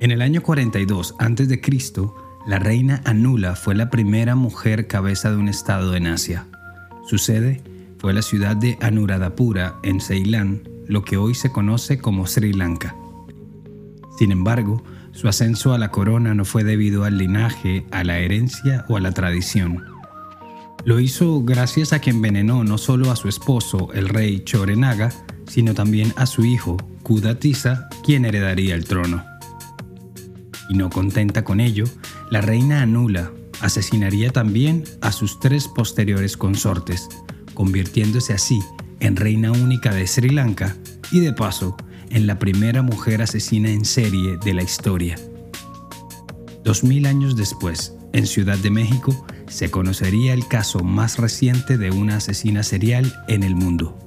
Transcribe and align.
En 0.00 0.10
el 0.10 0.22
año 0.22 0.42
42 0.42 1.14
a.C., 1.18 1.60
la 2.46 2.58
reina 2.58 3.02
Anula 3.04 3.54
fue 3.54 3.74
la 3.74 3.90
primera 3.90 4.34
mujer 4.34 4.86
cabeza 4.86 5.30
de 5.30 5.36
un 5.36 5.48
estado 5.48 5.94
en 5.94 6.06
Asia. 6.06 6.46
Su 7.06 7.18
sede 7.18 7.62
fue 7.98 8.14
la 8.14 8.22
ciudad 8.22 8.56
de 8.56 8.78
Anuradhapura, 8.80 9.76
en 9.82 10.00
Ceilán, 10.00 10.62
lo 10.86 11.04
que 11.04 11.18
hoy 11.18 11.34
se 11.34 11.52
conoce 11.52 11.98
como 11.98 12.26
Sri 12.26 12.54
Lanka. 12.54 12.96
Sin 14.18 14.32
embargo, 14.32 14.82
su 15.12 15.28
ascenso 15.28 15.74
a 15.74 15.78
la 15.78 15.90
corona 15.90 16.34
no 16.34 16.44
fue 16.44 16.64
debido 16.64 17.04
al 17.04 17.18
linaje, 17.18 17.84
a 17.90 18.02
la 18.02 18.18
herencia 18.18 18.86
o 18.88 18.96
a 18.96 19.00
la 19.00 19.12
tradición. 19.12 19.89
Lo 20.84 20.98
hizo 20.98 21.42
gracias 21.42 21.92
a 21.92 22.00
que 22.00 22.10
envenenó 22.10 22.64
no 22.64 22.78
solo 22.78 23.10
a 23.10 23.16
su 23.16 23.28
esposo, 23.28 23.92
el 23.92 24.08
rey 24.08 24.42
Chorenaga, 24.44 25.12
sino 25.46 25.74
también 25.74 26.12
a 26.16 26.24
su 26.26 26.44
hijo, 26.44 26.78
Kudatisa, 27.02 27.88
quien 28.04 28.24
heredaría 28.24 28.74
el 28.74 28.86
trono. 28.86 29.22
Y 30.70 30.74
no 30.74 30.88
contenta 30.88 31.44
con 31.44 31.60
ello, 31.60 31.84
la 32.30 32.40
reina 32.40 32.80
Anula 32.80 33.30
asesinaría 33.60 34.30
también 34.30 34.84
a 35.02 35.12
sus 35.12 35.38
tres 35.38 35.68
posteriores 35.68 36.36
consortes, 36.36 37.08
convirtiéndose 37.52 38.32
así 38.32 38.58
en 39.00 39.16
reina 39.16 39.52
única 39.52 39.92
de 39.92 40.06
Sri 40.06 40.30
Lanka 40.30 40.76
y 41.10 41.20
de 41.20 41.32
paso 41.32 41.76
en 42.10 42.26
la 42.26 42.38
primera 42.38 42.82
mujer 42.82 43.20
asesina 43.20 43.70
en 43.70 43.84
serie 43.84 44.38
de 44.42 44.54
la 44.54 44.62
historia. 44.62 45.16
Dos 46.64 46.84
mil 46.84 47.06
años 47.06 47.36
después, 47.36 47.94
en 48.12 48.26
Ciudad 48.26 48.58
de 48.58 48.70
México, 48.70 49.26
se 49.50 49.70
conocería 49.70 50.32
el 50.32 50.46
caso 50.46 50.84
más 50.84 51.18
reciente 51.18 51.76
de 51.76 51.90
una 51.90 52.16
asesina 52.16 52.62
serial 52.62 53.12
en 53.26 53.42
el 53.42 53.56
mundo. 53.56 53.98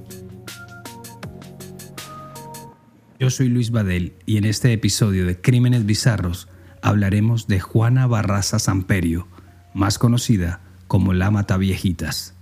Yo 3.20 3.30
soy 3.30 3.48
Luis 3.48 3.70
Badel 3.70 4.14
y 4.26 4.38
en 4.38 4.46
este 4.46 4.72
episodio 4.72 5.26
de 5.26 5.40
Crímenes 5.40 5.86
Bizarros 5.86 6.48
hablaremos 6.82 7.46
de 7.46 7.60
Juana 7.60 8.06
Barraza 8.06 8.58
Samperio, 8.58 9.28
más 9.74 9.98
conocida 9.98 10.60
como 10.88 11.12
la 11.12 11.30
Mataviejitas. 11.30 12.34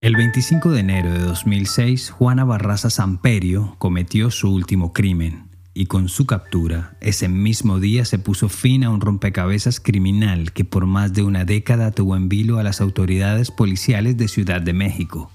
El 0.00 0.16
25 0.16 0.70
de 0.70 0.80
enero 0.80 1.10
de 1.10 1.20
2006, 1.20 2.10
Juana 2.10 2.44
Barraza 2.44 2.90
Samperio 2.90 3.76
cometió 3.78 4.30
su 4.30 4.52
último 4.52 4.92
crimen 4.92 5.53
y 5.74 5.86
con 5.86 6.08
su 6.08 6.24
captura, 6.24 6.96
ese 7.00 7.28
mismo 7.28 7.80
día 7.80 8.04
se 8.04 8.20
puso 8.20 8.48
fin 8.48 8.84
a 8.84 8.90
un 8.90 9.00
rompecabezas 9.00 9.80
criminal 9.80 10.52
que 10.52 10.64
por 10.64 10.86
más 10.86 11.12
de 11.12 11.24
una 11.24 11.44
década 11.44 11.90
tuvo 11.90 12.16
en 12.16 12.28
vilo 12.28 12.58
a 12.58 12.62
las 12.62 12.80
autoridades 12.80 13.50
policiales 13.50 14.16
de 14.16 14.28
Ciudad 14.28 14.62
de 14.62 14.72
México. 14.72 15.32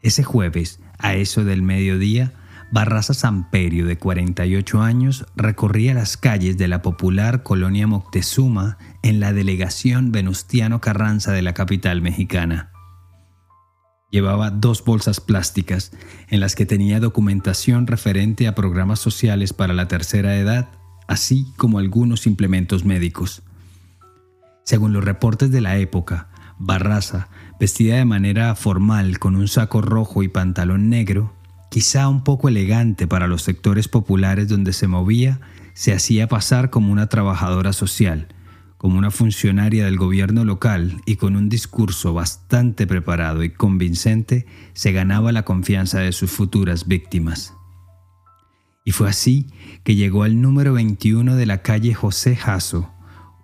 Ese 0.00 0.24
jueves, 0.24 0.80
a 0.98 1.14
eso 1.14 1.44
del 1.44 1.62
mediodía, 1.62 2.32
Barraza 2.72 3.12
Samperio, 3.14 3.86
de 3.86 3.98
48 3.98 4.82
años, 4.82 5.26
recorría 5.36 5.94
las 5.94 6.16
calles 6.16 6.56
de 6.56 6.66
la 6.66 6.82
popular 6.82 7.42
colonia 7.42 7.86
Moctezuma 7.86 8.78
en 9.02 9.20
la 9.20 9.34
delegación 9.34 10.10
Venustiano 10.10 10.80
Carranza 10.80 11.32
de 11.32 11.42
la 11.42 11.52
capital 11.52 12.00
mexicana. 12.00 12.73
Llevaba 14.14 14.52
dos 14.52 14.84
bolsas 14.84 15.18
plásticas 15.18 15.90
en 16.28 16.38
las 16.38 16.54
que 16.54 16.66
tenía 16.66 17.00
documentación 17.00 17.88
referente 17.88 18.46
a 18.46 18.54
programas 18.54 19.00
sociales 19.00 19.52
para 19.52 19.74
la 19.74 19.88
tercera 19.88 20.36
edad, 20.36 20.68
así 21.08 21.48
como 21.56 21.80
algunos 21.80 22.28
implementos 22.28 22.84
médicos. 22.84 23.42
Según 24.62 24.92
los 24.92 25.04
reportes 25.04 25.50
de 25.50 25.60
la 25.60 25.78
época, 25.78 26.28
Barraza, 26.60 27.26
vestida 27.58 27.96
de 27.96 28.04
manera 28.04 28.54
formal 28.54 29.18
con 29.18 29.34
un 29.34 29.48
saco 29.48 29.82
rojo 29.82 30.22
y 30.22 30.28
pantalón 30.28 30.88
negro, 30.88 31.34
quizá 31.68 32.06
un 32.08 32.22
poco 32.22 32.48
elegante 32.48 33.08
para 33.08 33.26
los 33.26 33.42
sectores 33.42 33.88
populares 33.88 34.46
donde 34.46 34.74
se 34.74 34.86
movía, 34.86 35.40
se 35.72 35.92
hacía 35.92 36.28
pasar 36.28 36.70
como 36.70 36.92
una 36.92 37.08
trabajadora 37.08 37.72
social, 37.72 38.28
como 38.84 38.98
una 38.98 39.10
funcionaria 39.10 39.86
del 39.86 39.96
gobierno 39.96 40.44
local 40.44 41.00
y 41.06 41.16
con 41.16 41.36
un 41.36 41.48
discurso 41.48 42.12
bastante 42.12 42.86
preparado 42.86 43.42
y 43.42 43.48
convincente, 43.48 44.44
se 44.74 44.92
ganaba 44.92 45.32
la 45.32 45.42
confianza 45.46 46.00
de 46.00 46.12
sus 46.12 46.30
futuras 46.30 46.86
víctimas. 46.86 47.54
Y 48.84 48.90
fue 48.90 49.08
así 49.08 49.46
que 49.84 49.94
llegó 49.94 50.22
al 50.22 50.42
número 50.42 50.74
21 50.74 51.34
de 51.34 51.46
la 51.46 51.62
calle 51.62 51.94
José 51.94 52.36
Jasso, 52.36 52.92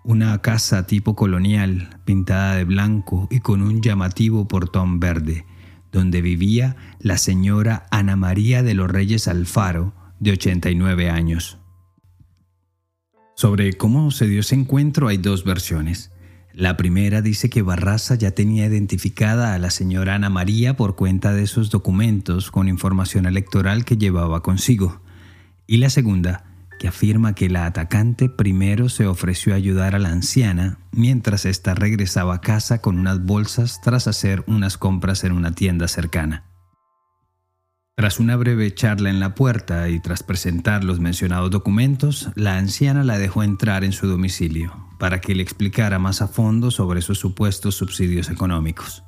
una 0.05 0.37
casa 0.43 0.87
tipo 0.87 1.17
colonial, 1.17 1.99
pintada 2.05 2.57
de 2.57 2.65
blanco 2.65 3.27
y 3.31 3.41
con 3.41 3.63
un 3.63 3.81
llamativo 3.81 4.47
portón 4.47 5.01
verde, 5.01 5.47
donde 5.91 6.21
vivía 6.21 6.77
la 6.99 7.17
señora 7.17 7.87
Ana 7.91 8.15
María 8.15 8.63
de 8.63 8.75
los 8.75 8.91
Reyes 8.91 9.27
Alfaro, 9.27 9.95
de 10.19 10.33
89 10.33 11.09
años. 11.09 11.60
Sobre 13.41 13.73
cómo 13.73 14.11
se 14.11 14.27
dio 14.27 14.41
ese 14.41 14.55
encuentro 14.55 15.09
hay 15.09 15.17
dos 15.17 15.45
versiones. 15.45 16.11
La 16.53 16.77
primera 16.77 17.23
dice 17.23 17.49
que 17.49 17.63
Barraza 17.63 18.15
ya 18.15 18.33
tenía 18.33 18.67
identificada 18.67 19.55
a 19.55 19.59
la 19.59 19.71
señora 19.71 20.17
Ana 20.17 20.29
María 20.29 20.77
por 20.77 20.95
cuenta 20.95 21.33
de 21.33 21.45
esos 21.45 21.71
documentos 21.71 22.51
con 22.51 22.69
información 22.69 23.25
electoral 23.25 23.87
que 23.87 23.97
llevaba 23.97 24.43
consigo. 24.43 25.01
Y 25.67 25.79
la 25.79 25.89
segunda, 25.89 26.45
que 26.79 26.89
afirma 26.89 27.35
que 27.35 27.49
la 27.49 27.65
atacante 27.65 28.29
primero 28.29 28.91
se 28.91 29.07
ofreció 29.07 29.55
a 29.55 29.57
ayudar 29.57 29.95
a 29.95 29.99
la 29.99 30.11
anciana 30.11 30.79
mientras 30.93 31.47
ésta 31.47 31.75
regresaba 31.75 32.35
a 32.35 32.41
casa 32.43 32.83
con 32.83 32.99
unas 32.99 33.25
bolsas 33.25 33.81
tras 33.83 34.07
hacer 34.07 34.45
unas 34.49 34.77
compras 34.77 35.25
en 35.25 35.33
una 35.33 35.53
tienda 35.53 35.89
cercana. 35.89 36.50
Tras 38.01 38.19
una 38.19 38.35
breve 38.37 38.75
charla 38.75 39.11
en 39.11 39.21
la 39.21 39.35
puerta 39.35 39.91
y 39.91 40.01
tras 40.01 40.23
presentar 40.23 40.85
los 40.85 41.01
mencionados 41.01 41.51
documentos, 41.51 42.31
la 42.35 42.57
anciana 42.57 43.05
la 43.05 43.19
dejó 43.19 43.43
entrar 43.43 43.85
en 43.85 43.93
su 43.93 44.07
domicilio 44.07 44.73
para 44.99 45.21
que 45.21 45.35
le 45.35 45.43
explicara 45.43 45.99
más 45.99 46.23
a 46.23 46.27
fondo 46.27 46.71
sobre 46.71 47.01
esos 47.01 47.19
supuestos 47.19 47.75
subsidios 47.75 48.31
económicos. 48.31 49.03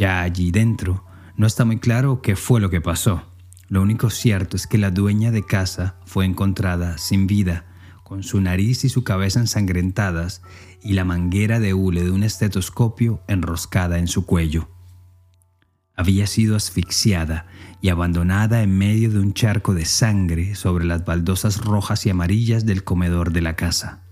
Ya 0.00 0.22
allí 0.22 0.50
dentro, 0.50 1.04
no 1.36 1.46
está 1.46 1.64
muy 1.64 1.78
claro 1.78 2.22
qué 2.22 2.34
fue 2.34 2.60
lo 2.60 2.70
que 2.70 2.80
pasó. 2.80 3.22
Lo 3.68 3.82
único 3.82 4.10
cierto 4.10 4.56
es 4.56 4.66
que 4.66 4.78
la 4.78 4.90
dueña 4.90 5.30
de 5.30 5.46
casa 5.46 6.00
fue 6.06 6.24
encontrada 6.24 6.98
sin 6.98 7.28
vida, 7.28 7.66
con 8.02 8.24
su 8.24 8.40
nariz 8.40 8.82
y 8.82 8.88
su 8.88 9.04
cabeza 9.04 9.38
ensangrentadas 9.38 10.42
y 10.82 10.94
la 10.94 11.04
manguera 11.04 11.60
de 11.60 11.72
hule 11.72 12.02
de 12.02 12.10
un 12.10 12.24
estetoscopio 12.24 13.22
enroscada 13.28 14.00
en 14.00 14.08
su 14.08 14.26
cuello. 14.26 14.70
Había 15.98 16.26
sido 16.26 16.56
asfixiada 16.56 17.46
y 17.86 17.88
abandonada 17.88 18.64
en 18.64 18.76
medio 18.76 19.12
de 19.12 19.20
un 19.20 19.32
charco 19.32 19.72
de 19.72 19.84
sangre 19.84 20.56
sobre 20.56 20.84
las 20.84 21.04
baldosas 21.04 21.64
rojas 21.64 22.04
y 22.04 22.10
amarillas 22.10 22.66
del 22.66 22.82
comedor 22.82 23.32
de 23.32 23.42
la 23.42 23.54
casa. 23.54 24.02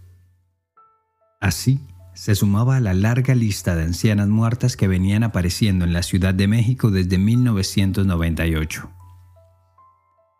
Así 1.40 1.80
se 2.14 2.36
sumaba 2.36 2.76
a 2.76 2.80
la 2.80 2.94
larga 2.94 3.34
lista 3.34 3.74
de 3.74 3.82
ancianas 3.82 4.28
muertas 4.28 4.76
que 4.76 4.86
venían 4.86 5.24
apareciendo 5.24 5.84
en 5.84 5.92
la 5.92 6.04
Ciudad 6.04 6.34
de 6.34 6.46
México 6.46 6.92
desde 6.92 7.18
1998. 7.18 8.92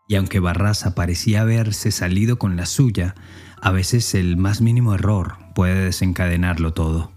Y 0.07 0.15
aunque 0.15 0.39
Barraza 0.39 0.95
parecía 0.95 1.41
haberse 1.41 1.91
salido 1.91 2.39
con 2.39 2.55
la 2.55 2.65
suya, 2.65 3.15
a 3.61 3.71
veces 3.71 4.15
el 4.15 4.37
más 4.37 4.61
mínimo 4.61 4.95
error 4.95 5.39
puede 5.53 5.83
desencadenarlo 5.83 6.71
todo. 6.71 7.11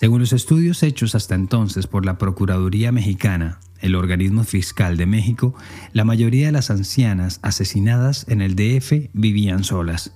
Según 0.00 0.18
los 0.18 0.32
estudios 0.32 0.82
hechos 0.82 1.14
hasta 1.14 1.36
entonces 1.36 1.86
por 1.86 2.04
la 2.04 2.18
Procuraduría 2.18 2.90
Mexicana, 2.90 3.60
el 3.80 3.94
organismo 3.94 4.44
fiscal 4.44 4.96
de 4.96 5.06
México, 5.06 5.54
la 5.92 6.04
mayoría 6.04 6.46
de 6.46 6.52
las 6.52 6.70
ancianas 6.70 7.40
asesinadas 7.42 8.26
en 8.28 8.40
el 8.40 8.56
DF 8.56 9.10
vivían 9.12 9.64
solas. 9.64 10.12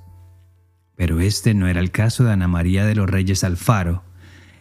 Pero 0.96 1.20
este 1.20 1.54
no 1.54 1.66
era 1.66 1.80
el 1.80 1.90
caso 1.90 2.24
de 2.24 2.32
Ana 2.32 2.48
María 2.48 2.84
de 2.84 2.94
los 2.94 3.08
Reyes 3.08 3.44
Alfaro. 3.44 4.04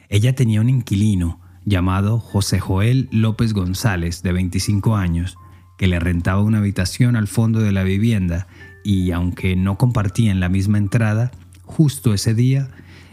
Ella 0.08 0.36
tenía 0.36 0.62
un 0.62 0.70
inquilino 0.70 1.42
llamado 1.66 2.20
José 2.20 2.60
Joel 2.60 3.10
López 3.12 3.54
González, 3.54 4.24
de 4.24 4.32
25 4.32 4.96
años, 4.96 5.38
que 5.78 5.88
le 5.88 6.00
rentaba 6.00 6.42
una 6.42 6.60
habitación 6.60 7.16
al 7.16 7.28
fondo 7.28 7.60
de 7.60 7.72
la 7.72 7.84
vivienda 7.84 8.48
y, 8.84 9.12
aunque 9.12 9.56
no 9.56 9.78
compartían 9.78 10.40
la 10.40 10.50
misma 10.50 10.78
entrada, 10.78 11.32
justo 11.64 12.14
ese 12.14 12.34
día, 12.34 12.70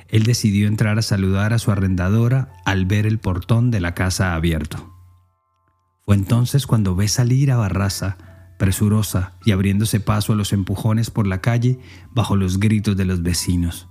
él 0.08 0.22
decidió 0.22 0.68
entrar 0.68 0.98
a 0.98 1.02
saludar 1.02 1.52
a 1.52 1.58
su 1.58 1.70
arrendadora 1.70 2.52
al 2.64 2.86
ver 2.86 3.06
el 3.06 3.18
portón 3.18 3.70
de 3.70 3.80
la 3.80 3.94
casa 3.94 4.34
abierto. 4.34 4.95
Fue 6.06 6.14
entonces 6.14 6.68
cuando 6.68 6.94
ve 6.94 7.08
salir 7.08 7.50
a 7.50 7.56
Barraza, 7.56 8.16
presurosa 8.60 9.32
y 9.44 9.50
abriéndose 9.50 9.98
paso 9.98 10.32
a 10.32 10.36
los 10.36 10.52
empujones 10.52 11.10
por 11.10 11.26
la 11.26 11.40
calle 11.40 11.80
bajo 12.12 12.36
los 12.36 12.60
gritos 12.60 12.96
de 12.96 13.04
los 13.04 13.24
vecinos. 13.24 13.88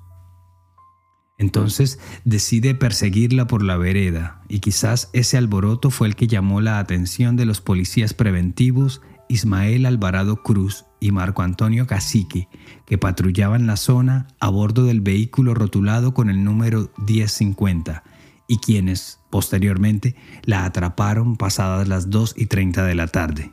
Entonces 1.37 1.99
decide 2.23 2.73
perseguirla 2.73 3.47
por 3.47 3.61
la 3.61 3.75
vereda 3.75 4.41
y 4.47 4.59
quizás 4.59 5.09
ese 5.11 5.35
alboroto 5.35 5.91
fue 5.91 6.07
el 6.07 6.15
que 6.15 6.27
llamó 6.27 6.61
la 6.61 6.79
atención 6.79 7.35
de 7.35 7.45
los 7.45 7.59
policías 7.59 8.13
preventivos 8.13 9.01
Ismael 9.27 9.85
Alvarado 9.85 10.41
Cruz 10.41 10.85
y 11.01 11.11
Marco 11.11 11.41
Antonio 11.41 11.85
Cacique, 11.85 12.47
que 12.85 12.97
patrullaban 12.97 13.67
la 13.67 13.75
zona 13.75 14.27
a 14.39 14.47
bordo 14.47 14.85
del 14.85 15.01
vehículo 15.01 15.53
rotulado 15.53 16.13
con 16.13 16.29
el 16.29 16.45
número 16.45 16.93
1050 17.05 18.03
y 18.47 18.57
quienes, 18.57 19.19
posteriormente, 19.29 20.15
la 20.43 20.65
atraparon 20.65 21.37
pasadas 21.37 21.87
las 21.87 22.09
2 22.09 22.35
y 22.37 22.45
30 22.45 22.85
de 22.85 22.95
la 22.95 23.07
tarde. 23.07 23.51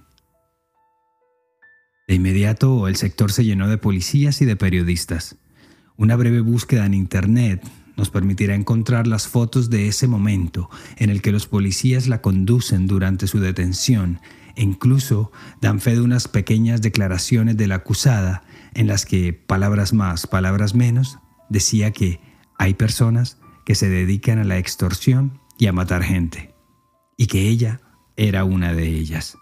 De 2.08 2.14
inmediato, 2.14 2.88
el 2.88 2.96
sector 2.96 3.32
se 3.32 3.44
llenó 3.44 3.68
de 3.68 3.78
policías 3.78 4.42
y 4.42 4.44
de 4.44 4.56
periodistas. 4.56 5.36
Una 5.96 6.16
breve 6.16 6.40
búsqueda 6.40 6.84
en 6.84 6.94
Internet 6.94 7.62
nos 7.96 8.10
permitirá 8.10 8.54
encontrar 8.54 9.06
las 9.06 9.28
fotos 9.28 9.70
de 9.70 9.88
ese 9.88 10.08
momento 10.08 10.68
en 10.96 11.10
el 11.10 11.22
que 11.22 11.32
los 11.32 11.46
policías 11.46 12.08
la 12.08 12.20
conducen 12.20 12.86
durante 12.86 13.26
su 13.26 13.38
detención 13.38 14.20
e 14.56 14.62
incluso 14.62 15.32
dan 15.60 15.80
fe 15.80 15.92
de 15.92 16.00
unas 16.00 16.28
pequeñas 16.28 16.82
declaraciones 16.82 17.56
de 17.56 17.66
la 17.66 17.76
acusada 17.76 18.42
en 18.74 18.86
las 18.86 19.06
que, 19.06 19.32
palabras 19.32 19.92
más, 19.92 20.26
palabras 20.26 20.74
menos, 20.74 21.18
decía 21.48 21.92
que 21.92 22.20
hay 22.58 22.74
personas 22.74 23.38
que 23.64 23.74
se 23.74 23.88
dedican 23.88 24.38
a 24.38 24.44
la 24.44 24.58
extorsión 24.58 25.40
y 25.58 25.66
a 25.66 25.72
matar 25.72 26.02
gente, 26.02 26.54
y 27.16 27.26
que 27.26 27.48
ella 27.48 27.80
era 28.16 28.44
una 28.44 28.74
de 28.74 28.88
ellas. 28.88 29.38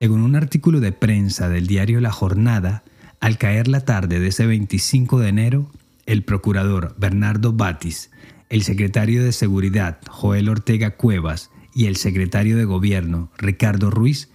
Según 0.00 0.22
un 0.22 0.34
artículo 0.34 0.80
de 0.80 0.90
prensa 0.90 1.48
del 1.48 1.68
diario 1.68 2.00
La 2.00 2.10
Jornada, 2.10 2.82
al 3.20 3.38
caer 3.38 3.68
la 3.68 3.84
tarde 3.84 4.18
de 4.18 4.28
ese 4.28 4.46
25 4.46 5.20
de 5.20 5.28
enero, 5.28 5.70
el 6.06 6.24
procurador 6.24 6.96
Bernardo 6.98 7.52
Batis, 7.52 8.10
el 8.48 8.62
secretario 8.62 9.22
de 9.22 9.30
Seguridad 9.30 10.00
Joel 10.10 10.48
Ortega 10.48 10.96
Cuevas 10.96 11.50
y 11.72 11.86
el 11.86 11.96
secretario 11.96 12.56
de 12.56 12.64
Gobierno 12.64 13.30
Ricardo 13.38 13.90
Ruiz 13.90 14.30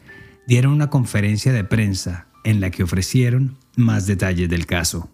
dieron 0.48 0.72
una 0.72 0.90
conferencia 0.90 1.52
de 1.52 1.66
prensa 1.66 2.28
en 2.46 2.62
la 2.62 2.72
que 2.72 2.84
ofrecieron 2.84 3.58
más 3.75 4.08
detalles 4.08 4.50
del 4.50 4.66
caso. 4.66 5.10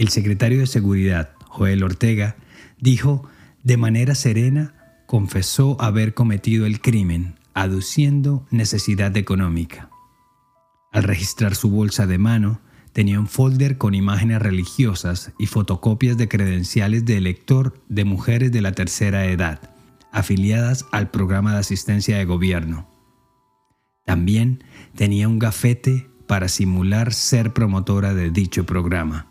El 0.00 0.08
secretario 0.08 0.60
de 0.60 0.66
Seguridad, 0.66 1.32
Joel 1.44 1.82
Ortega, 1.82 2.36
dijo 2.78 3.28
de 3.62 3.76
manera 3.76 4.14
serena, 4.14 4.72
confesó 5.04 5.76
haber 5.78 6.14
cometido 6.14 6.64
el 6.64 6.80
crimen 6.80 7.34
aduciendo 7.52 8.46
necesidad 8.50 9.14
económica. 9.18 9.90
Al 10.90 11.02
registrar 11.02 11.54
su 11.54 11.68
bolsa 11.68 12.06
de 12.06 12.16
mano, 12.16 12.62
tenía 12.94 13.20
un 13.20 13.26
folder 13.26 13.76
con 13.76 13.94
imágenes 13.94 14.40
religiosas 14.40 15.32
y 15.38 15.44
fotocopias 15.44 16.16
de 16.16 16.28
credenciales 16.28 17.04
de 17.04 17.18
elector 17.18 17.78
de 17.90 18.06
mujeres 18.06 18.52
de 18.52 18.62
la 18.62 18.72
tercera 18.72 19.26
edad, 19.26 19.74
afiliadas 20.12 20.86
al 20.92 21.10
programa 21.10 21.52
de 21.52 21.58
asistencia 21.58 22.16
de 22.16 22.24
gobierno. 22.24 22.88
También 24.06 24.64
tenía 24.96 25.28
un 25.28 25.38
gafete 25.38 26.08
para 26.26 26.48
simular 26.48 27.12
ser 27.12 27.52
promotora 27.52 28.14
de 28.14 28.30
dicho 28.30 28.64
programa. 28.64 29.29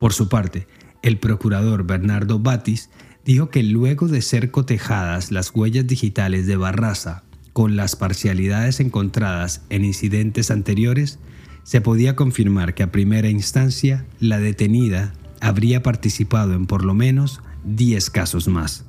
Por 0.00 0.14
su 0.14 0.30
parte, 0.30 0.66
el 1.02 1.18
procurador 1.18 1.84
Bernardo 1.84 2.38
Batis 2.38 2.88
dijo 3.22 3.50
que 3.50 3.62
luego 3.62 4.08
de 4.08 4.22
ser 4.22 4.50
cotejadas 4.50 5.30
las 5.30 5.50
huellas 5.54 5.86
digitales 5.86 6.46
de 6.46 6.56
Barraza 6.56 7.24
con 7.52 7.76
las 7.76 7.96
parcialidades 7.96 8.80
encontradas 8.80 9.60
en 9.68 9.84
incidentes 9.84 10.50
anteriores, 10.50 11.18
se 11.64 11.82
podía 11.82 12.16
confirmar 12.16 12.74
que 12.74 12.82
a 12.82 12.90
primera 12.90 13.28
instancia 13.28 14.06
la 14.20 14.38
detenida 14.38 15.12
habría 15.42 15.82
participado 15.82 16.54
en 16.54 16.64
por 16.64 16.82
lo 16.82 16.94
menos 16.94 17.42
10 17.64 18.08
casos 18.08 18.48
más. 18.48 18.86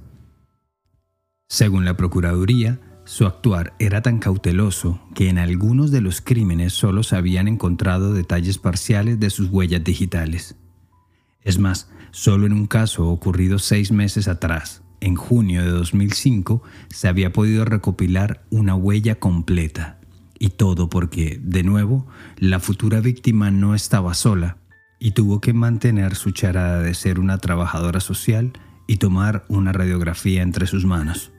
Según 1.50 1.84
la 1.84 1.98
Procuraduría, 1.98 2.80
su 3.04 3.26
actuar 3.26 3.74
era 3.80 4.02
tan 4.02 4.20
cauteloso 4.20 5.02
que 5.14 5.28
en 5.28 5.40
algunos 5.40 5.92
de 5.92 6.00
los 6.00 6.22
crímenes 6.22 6.72
solo 6.72 7.04
se 7.04 7.18
habían 7.18 7.50
encontrado 7.50 8.14
detalles 8.14 8.58
parciales 8.58 9.20
de 9.20 9.30
sus 9.30 9.50
huellas 9.50 9.84
digitales. 9.84 10.56
Es 11.44 11.60
más, 11.60 11.90
solo 12.12 12.46
en 12.46 12.54
un 12.54 12.68
caso 12.68 13.08
ocurrido 13.08 13.60
seis 13.60 13.92
meses 13.92 14.28
atrás, 14.28 14.84
en 15.00 15.16
junio 15.16 15.64
de 15.64 15.72
2005, 15.72 16.62
se 16.90 17.08
había 17.08 17.34
podido 17.34 17.66
recopilar 17.66 18.46
una 18.50 18.76
huella 18.76 19.16
completa. 19.16 20.00
Y 20.38 20.50
todo 20.50 20.90
porque, 20.90 21.40
de 21.42 21.64
nuevo, 21.64 22.08
la 22.38 22.60
futura 22.60 23.00
víctima 23.00 23.52
no 23.52 23.76
estaba 23.76 24.14
sola 24.14 24.58
y 25.00 25.12
tuvo 25.12 25.42
que 25.42 25.54
mantener 25.54 26.16
su 26.16 26.32
charada 26.32 26.80
de 26.80 26.94
ser 26.94 27.20
una 27.20 27.40
trabajadora 27.40 28.00
social 28.00 28.54
y 28.88 28.98
tomar 28.98 29.46
una 29.48 29.72
radiografía 29.72 30.44
entre 30.44 30.68
sus 30.68 30.86
manos. 30.86 31.32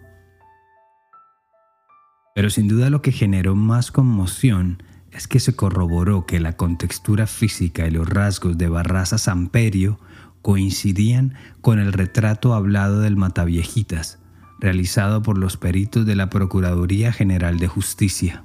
Pero 2.35 2.51
sin 2.51 2.67
duda 2.67 2.91
lo 2.91 3.03
que 3.03 3.13
generó 3.13 3.55
más 3.55 3.93
conmoción 3.93 4.83
es 5.12 5.29
que 5.29 5.41
se 5.41 5.55
corroboró 5.55 6.26
que 6.26 6.41
la 6.41 6.56
contextura 6.56 7.26
física 7.26 7.87
y 7.87 7.91
los 7.91 8.09
rasgos 8.09 8.56
de 8.56 8.69
Barraza 8.69 9.19
Samperio 9.19 10.00
coincidían 10.41 11.35
con 11.61 11.79
el 11.79 11.93
retrato 11.93 12.55
hablado 12.55 13.00
del 13.00 13.17
Mataviejitas, 13.17 14.19
realizado 14.59 15.23
por 15.23 15.38
los 15.38 15.56
peritos 15.56 16.06
de 16.06 16.17
la 16.17 16.31
Procuraduría 16.31 17.12
General 17.12 17.59
de 17.59 17.69
Justicia. 17.69 18.44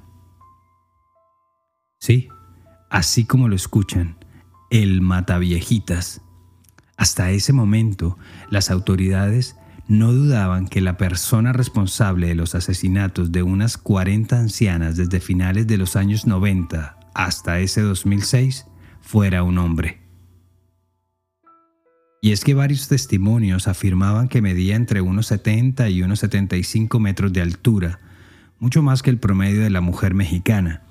Sí, 1.98 2.28
así 2.90 3.24
como 3.24 3.48
lo 3.48 3.56
escuchan, 3.56 4.16
el 4.70 5.00
Mataviejitas. 5.00 6.20
Hasta 6.96 7.30
ese 7.30 7.52
momento, 7.52 8.18
las 8.50 8.70
autoridades 8.70 9.56
no 9.88 10.12
dudaban 10.12 10.68
que 10.68 10.82
la 10.82 10.98
persona 10.98 11.54
responsable 11.54 12.28
de 12.28 12.34
los 12.34 12.54
asesinatos 12.54 13.32
de 13.32 13.42
unas 13.42 13.78
40 13.78 14.38
ancianas 14.38 14.96
desde 14.96 15.18
finales 15.18 15.66
de 15.66 15.78
los 15.78 15.96
años 15.96 16.26
90 16.26 16.98
hasta 17.14 17.58
ese 17.58 17.80
2006 17.80 18.66
fuera 19.00 19.42
un 19.42 19.56
hombre. 19.56 20.02
Y 22.20 22.32
es 22.32 22.44
que 22.44 22.52
varios 22.52 22.88
testimonios 22.88 23.66
afirmaban 23.66 24.28
que 24.28 24.42
medía 24.42 24.76
entre 24.76 25.00
unos 25.00 25.28
70 25.28 25.88
y 25.88 26.02
unos 26.02 26.20
75 26.20 27.00
metros 27.00 27.32
de 27.32 27.40
altura, 27.40 28.00
mucho 28.58 28.82
más 28.82 29.02
que 29.02 29.10
el 29.10 29.18
promedio 29.18 29.62
de 29.62 29.70
la 29.70 29.80
mujer 29.80 30.14
mexicana, 30.14 30.82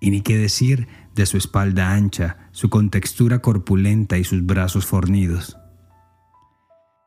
y 0.00 0.10
ni 0.10 0.22
qué 0.22 0.38
decir 0.38 0.88
de 1.14 1.26
su 1.26 1.36
espalda 1.36 1.92
ancha, 1.92 2.48
su 2.52 2.70
contextura 2.70 3.40
corpulenta 3.40 4.16
y 4.16 4.24
sus 4.24 4.46
brazos 4.46 4.86
fornidos. 4.86 5.58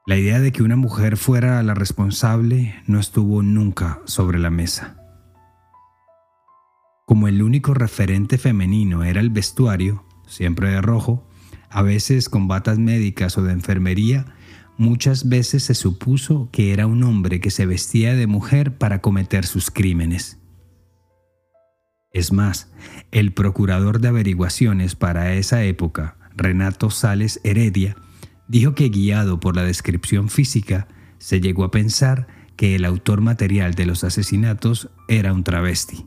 La 0.07 0.17
idea 0.17 0.39
de 0.39 0.51
que 0.51 0.63
una 0.63 0.75
mujer 0.75 1.15
fuera 1.15 1.61
la 1.61 1.75
responsable 1.75 2.73
no 2.87 2.99
estuvo 2.99 3.43
nunca 3.43 4.01
sobre 4.05 4.39
la 4.39 4.49
mesa. 4.49 4.97
Como 7.05 7.27
el 7.27 7.43
único 7.43 7.75
referente 7.75 8.39
femenino 8.39 9.03
era 9.03 9.21
el 9.21 9.29
vestuario, 9.29 10.03
siempre 10.25 10.71
de 10.71 10.81
rojo, 10.81 11.29
a 11.69 11.83
veces 11.83 12.29
con 12.29 12.47
batas 12.47 12.79
médicas 12.79 13.37
o 13.37 13.43
de 13.43 13.53
enfermería, 13.53 14.25
muchas 14.75 15.29
veces 15.29 15.65
se 15.65 15.75
supuso 15.75 16.49
que 16.51 16.73
era 16.73 16.87
un 16.87 17.03
hombre 17.03 17.39
que 17.39 17.51
se 17.51 17.67
vestía 17.67 18.15
de 18.15 18.25
mujer 18.25 18.79
para 18.79 19.01
cometer 19.01 19.45
sus 19.45 19.69
crímenes. 19.69 20.39
Es 22.11 22.31
más, 22.31 22.71
el 23.11 23.33
procurador 23.33 24.01
de 24.01 24.07
averiguaciones 24.07 24.95
para 24.95 25.35
esa 25.35 25.63
época, 25.63 26.17
Renato 26.35 26.89
Sales 26.89 27.39
Heredia, 27.43 27.95
dijo 28.51 28.75
que 28.75 28.89
guiado 28.89 29.39
por 29.39 29.55
la 29.55 29.63
descripción 29.63 30.27
física, 30.27 30.89
se 31.19 31.39
llegó 31.39 31.63
a 31.63 31.71
pensar 31.71 32.27
que 32.57 32.75
el 32.75 32.83
autor 32.83 33.21
material 33.21 33.75
de 33.75 33.85
los 33.85 34.03
asesinatos 34.03 34.89
era 35.07 35.31
un 35.31 35.45
travesti. 35.45 36.05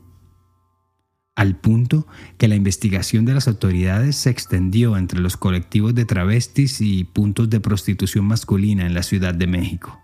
Al 1.35 1.57
punto 1.57 2.07
que 2.37 2.47
la 2.47 2.55
investigación 2.55 3.25
de 3.25 3.33
las 3.33 3.47
autoridades 3.47 4.15
se 4.15 4.29
extendió 4.29 4.95
entre 4.95 5.19
los 5.19 5.37
colectivos 5.37 5.95
de 5.95 6.05
travestis 6.05 6.81
y 6.81 7.03
puntos 7.03 7.49
de 7.49 7.59
prostitución 7.59 8.25
masculina 8.25 8.85
en 8.85 8.93
la 8.93 9.01
Ciudad 9.01 9.33
de 9.33 9.47
México. 9.47 9.99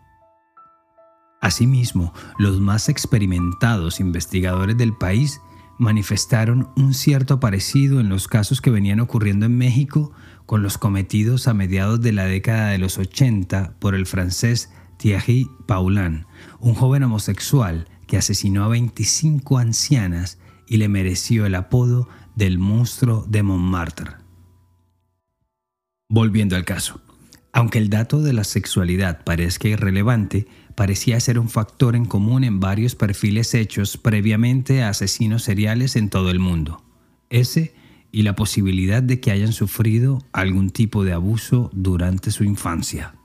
Asimismo, 1.42 2.12
los 2.40 2.60
más 2.60 2.90
experimentados 2.90 4.00
investigadores 4.00 4.78
del 4.78 4.94
país 4.94 5.42
manifestaron 5.78 6.70
un 6.76 6.94
cierto 6.94 7.40
parecido 7.40 8.00
en 8.00 8.10
los 8.10 8.28
casos 8.28 8.62
que 8.62 8.72
venían 8.72 9.00
ocurriendo 9.00 9.46
en 9.46 9.58
México 9.58 10.12
con 10.46 10.64
los 10.64 10.78
cometidos 10.78 11.48
a 11.48 11.54
mediados 11.54 12.02
de 12.02 12.14
la 12.14 12.26
década 12.26 12.70
de 12.70 12.78
los 12.78 12.98
80 12.98 13.76
por 13.80 13.96
el 13.96 14.06
francés 14.06 14.72
Thierry 14.98 15.50
Paulin, 15.68 16.26
un 16.60 16.76
joven 16.76 17.04
homosexual 17.04 17.88
que 18.08 18.18
asesinó 18.18 18.66
a 18.66 18.68
25 18.68 19.58
ancianas 19.58 20.38
y 20.68 20.78
le 20.78 20.90
mereció 20.90 21.46
el 21.46 21.56
apodo 21.56 22.08
del 22.36 22.60
monstruo 22.60 23.26
de 23.28 23.44
Montmartre. 23.44 24.12
Volviendo 26.10 26.56
al 26.56 26.66
caso, 26.66 27.02
aunque 27.54 27.80
el 27.80 27.90
dato 27.90 28.22
de 28.22 28.34
la 28.34 28.44
sexualidad 28.44 29.24
parezca 29.24 29.68
irrelevante, 29.68 30.48
parecía 30.76 31.20
ser 31.20 31.40
un 31.40 31.50
factor 31.50 31.96
en 31.96 32.06
común 32.06 32.44
en 32.44 32.60
varios 32.60 32.96
perfiles 32.96 33.54
hechos 33.54 33.98
previamente 33.98 34.84
a 34.84 34.90
asesinos 34.90 35.44
seriales 35.44 35.96
en 35.96 36.10
todo 36.10 36.32
el 36.32 36.40
mundo. 36.40 36.84
Ese 37.30 37.74
y 38.12 38.24
la 38.24 38.36
posibilidad 38.36 39.02
de 39.02 39.20
que 39.20 39.32
hayan 39.32 39.54
sufrido 39.54 40.24
algún 40.32 40.70
tipo 40.70 41.04
de 41.04 41.14
abuso 41.14 41.70
durante 41.74 42.32
su 42.32 42.44
infancia. 42.44 43.16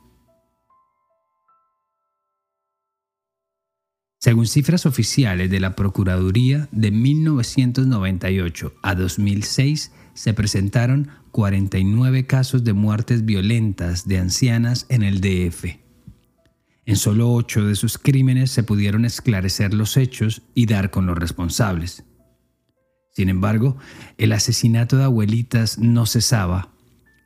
Según 4.19 4.47
cifras 4.47 4.87
oficiales 4.87 5.51
de 5.51 5.61
la 5.61 5.77
Procuraduría, 5.77 6.69
de 6.73 6.91
1998 6.91 8.75
a 8.83 8.95
2006 8.95 9.93
se 10.15 10.35
presentaron 10.35 11.11
49 11.31 12.27
casos 12.27 12.65
de 12.65 12.73
muertes 12.73 13.25
violentas 13.25 14.09
de 14.09 14.19
ancianas 14.19 14.87
en 14.89 15.03
el 15.03 15.21
DF. 15.21 15.77
En 16.87 16.97
solo 16.97 17.33
ocho 17.33 17.67
de 17.67 17.75
sus 17.75 17.99
crímenes 17.99 18.51
se 18.51 18.63
pudieron 18.63 19.05
esclarecer 19.05 19.75
los 19.75 19.97
hechos 19.97 20.43
y 20.55 20.67
dar 20.67 20.91
con 20.91 21.07
los 21.07 21.19
responsables. 21.19 22.05
Sin 23.17 23.31
embargo, 23.31 23.79
el 24.19 24.33
asesinato 24.33 24.99
de 24.99 25.05
abuelitas 25.05 25.79
no 25.79 26.05
cesaba. 26.05 26.69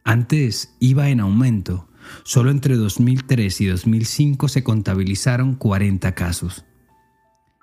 Antes 0.04 0.76
iba 0.78 1.08
en 1.08 1.18
aumento. 1.18 1.88
Solo 2.22 2.52
entre 2.52 2.76
2003 2.76 3.60
y 3.60 3.66
2005 3.66 4.46
se 4.46 4.62
contabilizaron 4.62 5.56
40 5.56 6.14
casos. 6.14 6.64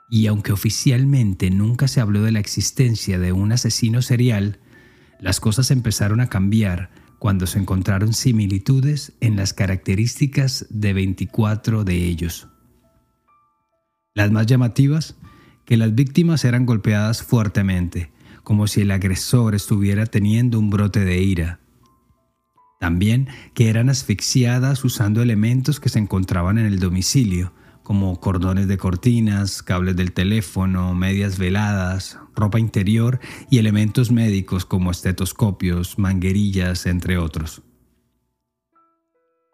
Y 0.10 0.28
aunque 0.28 0.52
oficialmente 0.52 1.50
nunca 1.52 1.88
se 1.88 2.02
habló 2.02 2.22
de 2.22 2.34
la 2.34 2.42
existencia 2.42 3.18
de 3.18 3.32
un 3.32 3.54
asesino 3.54 4.02
serial, 4.02 4.60
las 5.22 5.40
cosas 5.40 5.72
empezaron 5.72 6.20
a 6.20 6.28
cambiar 6.28 6.90
cuando 7.20 7.48
se 7.48 7.60
encontraron 7.60 8.12
similitudes 8.12 9.14
en 9.22 9.38
las 9.38 9.54
características 9.54 10.68
de 10.70 10.92
24 10.92 11.86
de 11.86 11.96
ellos. 12.04 12.50
Las 14.14 14.32
más 14.32 14.48
llamativas, 14.48 15.16
que 15.64 15.78
las 15.78 15.96
víctimas 15.96 16.44
eran 16.44 16.66
golpeadas 16.66 17.24
fuertemente, 17.24 18.12
como 18.48 18.66
si 18.68 18.80
el 18.80 18.92
agresor 18.92 19.56
estuviera 19.56 20.06
teniendo 20.06 20.58
un 20.58 20.70
brote 20.70 21.04
de 21.04 21.22
ira. 21.22 21.60
También 22.80 23.28
que 23.54 23.68
eran 23.68 23.90
asfixiadas 23.90 24.86
usando 24.86 25.22
elementos 25.22 25.82
que 25.82 25.90
se 25.90 26.00
encontraban 26.00 26.58
en 26.58 26.66
el 26.66 26.80
domicilio, 26.80 27.52
como 27.84 28.22
cordones 28.22 28.70
de 28.70 28.78
cortinas, 28.78 29.62
cables 29.62 29.98
del 29.98 30.14
teléfono, 30.14 30.96
medias 30.96 31.38
veladas, 31.38 32.20
ropa 32.38 32.58
interior 32.58 33.20
y 33.50 33.58
elementos 33.58 34.12
médicos 34.12 34.64
como 34.64 34.92
estetoscopios, 34.92 36.00
manguerillas, 36.00 36.86
entre 36.86 37.18
otros. 37.18 37.64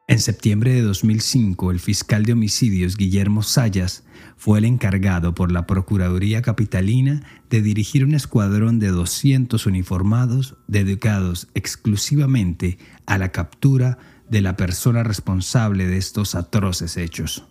En 0.07 0.19
septiembre 0.19 0.73
de 0.73 0.81
2005, 0.81 1.71
el 1.71 1.79
fiscal 1.79 2.25
de 2.25 2.33
homicidios 2.33 2.97
Guillermo 2.97 3.41
Sayas 3.41 4.03
fue 4.35 4.59
el 4.59 4.65
encargado 4.65 5.33
por 5.33 5.49
la 5.49 5.65
Procuraduría 5.65 6.41
Capitalina 6.41 7.23
de 7.49 7.61
dirigir 7.61 8.03
un 8.03 8.13
escuadrón 8.13 8.79
de 8.79 8.89
200 8.89 9.65
uniformados 9.65 10.57
dedicados 10.67 11.47
exclusivamente 11.53 12.77
a 13.05 13.17
la 13.17 13.31
captura 13.31 13.97
de 14.29 14.41
la 14.41 14.57
persona 14.57 15.03
responsable 15.03 15.87
de 15.87 15.97
estos 15.97 16.35
atroces 16.35 16.97
hechos. 16.97 17.47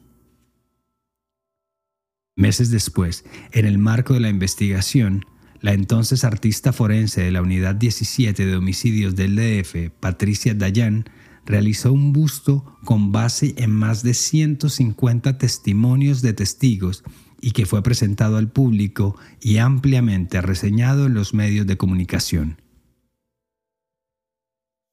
Meses 2.37 2.71
después, 2.71 3.25
en 3.53 3.65
el 3.65 3.79
marco 3.79 4.13
de 4.13 4.21
la 4.21 4.29
investigación, 4.29 5.25
la 5.61 5.73
entonces 5.73 6.23
artista 6.23 6.75
forense 6.75 7.23
de 7.23 7.31
la 7.31 7.41
Unidad 7.41 7.77
17 7.77 8.45
de 8.45 8.57
Homicidios 8.57 9.17
del 9.17 9.37
DF, 9.37 9.91
Patricia 10.01 10.55
Dayan, 10.55 11.05
realizó 11.45 11.93
un 11.93 12.13
busto 12.13 12.79
con 12.85 13.13
base 13.13 13.55
en 13.57 13.71
más 13.71 14.03
de 14.03 14.15
150 14.15 15.39
testimonios 15.39 16.23
de 16.23 16.33
testigos 16.33 17.03
y 17.41 17.51
que 17.51 17.67
fue 17.67 17.83
presentado 17.83 18.37
al 18.37 18.51
público 18.51 19.17
y 19.41 19.59
ampliamente 19.59 20.41
reseñado 20.41 21.07
en 21.07 21.15
los 21.15 21.35
medios 21.35 21.67
de 21.67 21.77
comunicación. 21.77 22.61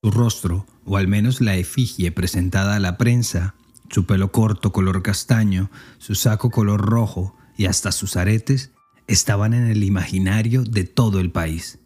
Su 0.02 0.12
rostro, 0.12 0.66
o 0.86 0.98
al 0.98 1.08
menos 1.08 1.42
la 1.42 1.56
efigie 1.56 2.12
presentada 2.12 2.76
a 2.76 2.80
la 2.80 2.98
prensa, 2.98 3.56
su 3.90 4.06
pelo 4.06 4.32
corto 4.32 4.72
color 4.72 5.04
castaño, 5.04 5.70
su 5.98 6.16
saco 6.16 6.50
color 6.50 6.82
rojo 6.82 7.36
y 7.58 7.66
hasta 7.66 7.92
sus 7.92 8.16
aretes 8.16 8.72
estaban 9.08 9.54
en 9.54 9.68
el 9.68 9.84
imaginario 9.84 10.64
de 10.64 10.86
todo 10.86 11.20
el 11.20 11.32
país. 11.32 11.80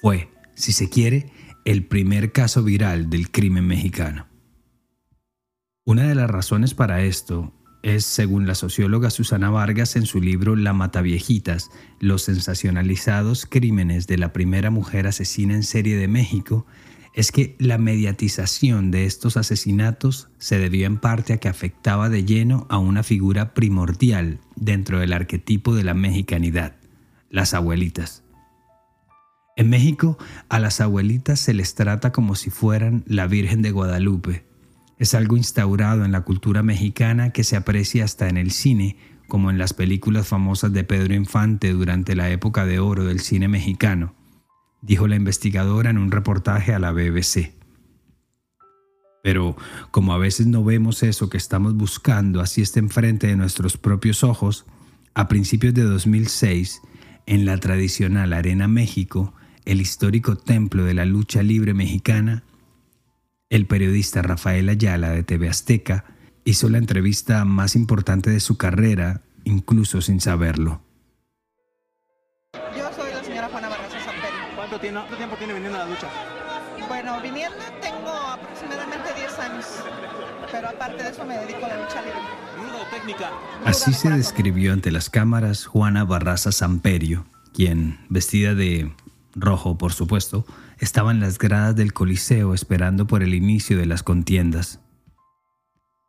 Fue, 0.00 0.30
si 0.54 0.72
se 0.72 0.88
quiere, 0.88 1.32
el 1.64 1.84
primer 1.84 2.32
caso 2.32 2.62
viral 2.62 3.10
del 3.10 3.30
crimen 3.30 3.66
mexicano. 3.66 4.26
Una 5.84 6.08
de 6.08 6.14
las 6.14 6.30
razones 6.30 6.74
para 6.74 7.02
esto 7.02 7.52
es, 7.82 8.04
según 8.04 8.46
la 8.46 8.54
socióloga 8.54 9.10
Susana 9.10 9.50
Vargas 9.50 9.96
en 9.96 10.06
su 10.06 10.20
libro 10.20 10.56
La 10.56 10.72
Mataviejitas, 10.72 11.70
los 11.98 12.22
sensacionalizados 12.22 13.46
crímenes 13.46 14.06
de 14.06 14.18
la 14.18 14.32
primera 14.32 14.70
mujer 14.70 15.06
asesina 15.06 15.54
en 15.54 15.62
serie 15.62 15.96
de 15.96 16.08
México, 16.08 16.66
es 17.14 17.32
que 17.32 17.56
la 17.58 17.78
mediatización 17.78 18.90
de 18.90 19.04
estos 19.04 19.36
asesinatos 19.36 20.28
se 20.38 20.58
debió 20.58 20.86
en 20.86 20.98
parte 20.98 21.32
a 21.32 21.38
que 21.38 21.48
afectaba 21.48 22.08
de 22.08 22.24
lleno 22.24 22.66
a 22.70 22.78
una 22.78 23.02
figura 23.02 23.52
primordial 23.52 24.38
dentro 24.54 25.00
del 25.00 25.12
arquetipo 25.12 25.74
de 25.74 25.84
la 25.84 25.94
mexicanidad, 25.94 26.76
las 27.30 27.52
abuelitas. 27.54 28.22
En 29.56 29.68
México, 29.68 30.18
a 30.48 30.58
las 30.58 30.80
abuelitas 30.80 31.40
se 31.40 31.54
les 31.54 31.74
trata 31.74 32.12
como 32.12 32.34
si 32.34 32.50
fueran 32.50 33.04
la 33.06 33.26
Virgen 33.26 33.62
de 33.62 33.72
Guadalupe. 33.72 34.46
Es 34.98 35.14
algo 35.14 35.36
instaurado 35.36 36.04
en 36.04 36.12
la 36.12 36.22
cultura 36.22 36.62
mexicana 36.62 37.30
que 37.30 37.44
se 37.44 37.56
aprecia 37.56 38.04
hasta 38.04 38.28
en 38.28 38.36
el 38.36 38.50
cine, 38.50 38.96
como 39.28 39.50
en 39.50 39.58
las 39.58 39.72
películas 39.74 40.28
famosas 40.28 40.72
de 40.72 40.84
Pedro 40.84 41.14
Infante 41.14 41.72
durante 41.72 42.14
la 42.14 42.30
época 42.30 42.66
de 42.66 42.80
oro 42.80 43.04
del 43.04 43.20
cine 43.20 43.48
mexicano 43.48 44.14
dijo 44.82 45.06
la 45.06 45.16
investigadora 45.16 45.90
en 45.90 45.98
un 45.98 46.10
reportaje 46.10 46.74
a 46.74 46.78
la 46.78 46.92
BBC. 46.92 47.54
Pero 49.22 49.56
como 49.90 50.14
a 50.14 50.18
veces 50.18 50.46
no 50.46 50.64
vemos 50.64 51.02
eso 51.02 51.28
que 51.28 51.36
estamos 51.36 51.74
buscando 51.74 52.40
así 52.40 52.62
está 52.62 52.78
enfrente 52.78 53.26
de 53.26 53.36
nuestros 53.36 53.76
propios 53.76 54.24
ojos, 54.24 54.64
a 55.14 55.28
principios 55.28 55.74
de 55.74 55.82
2006, 55.82 56.80
en 57.26 57.44
la 57.44 57.58
tradicional 57.58 58.32
Arena 58.32 58.66
México, 58.66 59.34
el 59.70 59.80
histórico 59.80 60.36
templo 60.36 60.84
de 60.84 60.94
la 60.94 61.04
lucha 61.04 61.44
libre 61.44 61.74
mexicana, 61.74 62.42
el 63.50 63.66
periodista 63.66 64.20
Rafael 64.20 64.68
Ayala 64.68 65.10
de 65.10 65.22
TV 65.22 65.48
Azteca 65.48 66.06
hizo 66.42 66.68
la 66.68 66.78
entrevista 66.78 67.44
más 67.44 67.76
importante 67.76 68.30
de 68.30 68.40
su 68.40 68.56
carrera, 68.56 69.22
incluso 69.44 70.00
sin 70.00 70.20
saberlo. 70.20 70.82
¿Cuánto 74.56 74.80
tiempo 74.80 75.36
tiene 75.38 75.54
viniendo 75.54 75.78
a 75.78 75.84
la 75.84 75.86
ducha? 75.86 76.08
Bueno, 76.88 77.20
viniendo 77.22 77.58
tengo 77.80 78.10
aproximadamente 78.10 79.14
10 79.14 79.38
años, 79.38 79.66
pero 80.50 80.68
aparte 80.70 81.04
de 81.04 81.10
eso 81.10 81.24
me 81.24 81.36
dedico 81.36 81.64
a 81.64 81.68
la 81.68 81.76
lucha 81.76 82.02
libre. 82.02 82.90
técnica? 82.90 83.30
Así 83.64 83.92
se 83.92 84.10
describió 84.10 84.72
ante 84.72 84.90
las 84.90 85.10
cámaras 85.10 85.66
Juana 85.66 86.02
Barraza 86.04 86.50
Samperio, 86.50 87.24
quien, 87.54 88.00
vestida 88.08 88.56
de 88.56 88.90
rojo 89.34 89.78
por 89.78 89.92
supuesto, 89.92 90.46
estaba 90.78 91.10
en 91.10 91.20
las 91.20 91.38
gradas 91.38 91.76
del 91.76 91.92
Coliseo 91.92 92.54
esperando 92.54 93.06
por 93.06 93.22
el 93.22 93.34
inicio 93.34 93.76
de 93.78 93.86
las 93.86 94.02
contiendas. 94.02 94.80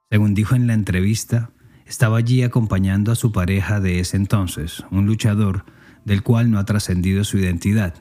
Según 0.09 0.33
dijo 0.33 0.55
en 0.55 0.67
la 0.67 0.73
entrevista, 0.73 1.51
estaba 1.85 2.17
allí 2.17 2.43
acompañando 2.43 3.11
a 3.11 3.15
su 3.15 3.31
pareja 3.31 3.79
de 3.79 3.99
ese 3.99 4.17
entonces, 4.17 4.83
un 4.91 5.05
luchador 5.05 5.65
del 6.05 6.23
cual 6.23 6.51
no 6.51 6.59
ha 6.59 6.65
trascendido 6.65 7.23
su 7.23 7.37
identidad, 7.37 7.95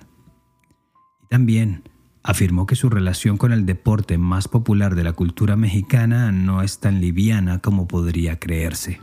también 1.30 1.84
afirmó 2.22 2.66
que 2.66 2.76
su 2.76 2.90
relación 2.90 3.36
con 3.36 3.52
el 3.52 3.64
deporte 3.64 4.18
más 4.18 4.48
popular 4.48 4.94
de 4.94 5.04
la 5.04 5.12
cultura 5.12 5.56
mexicana 5.56 6.32
no 6.32 6.62
es 6.62 6.80
tan 6.80 7.00
liviana 7.00 7.60
como 7.60 7.86
podría 7.88 8.38
creerse. 8.38 9.00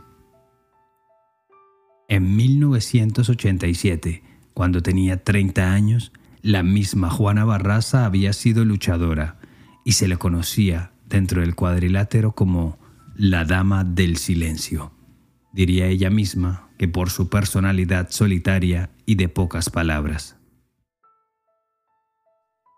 En 2.08 2.36
1987, 2.36 4.22
cuando 4.58 4.82
tenía 4.82 5.22
30 5.22 5.72
años, 5.72 6.10
la 6.42 6.64
misma 6.64 7.10
Juana 7.10 7.44
Barraza 7.44 8.04
había 8.04 8.32
sido 8.32 8.64
luchadora 8.64 9.36
y 9.84 9.92
se 9.92 10.08
le 10.08 10.16
conocía 10.16 10.90
dentro 11.08 11.42
del 11.42 11.54
cuadrilátero 11.54 12.32
como 12.32 12.76
la 13.14 13.44
Dama 13.44 13.84
del 13.84 14.16
Silencio. 14.16 14.90
Diría 15.52 15.86
ella 15.86 16.10
misma 16.10 16.70
que 16.76 16.88
por 16.88 17.10
su 17.10 17.28
personalidad 17.28 18.08
solitaria 18.10 18.90
y 19.06 19.14
de 19.14 19.28
pocas 19.28 19.70
palabras. 19.70 20.36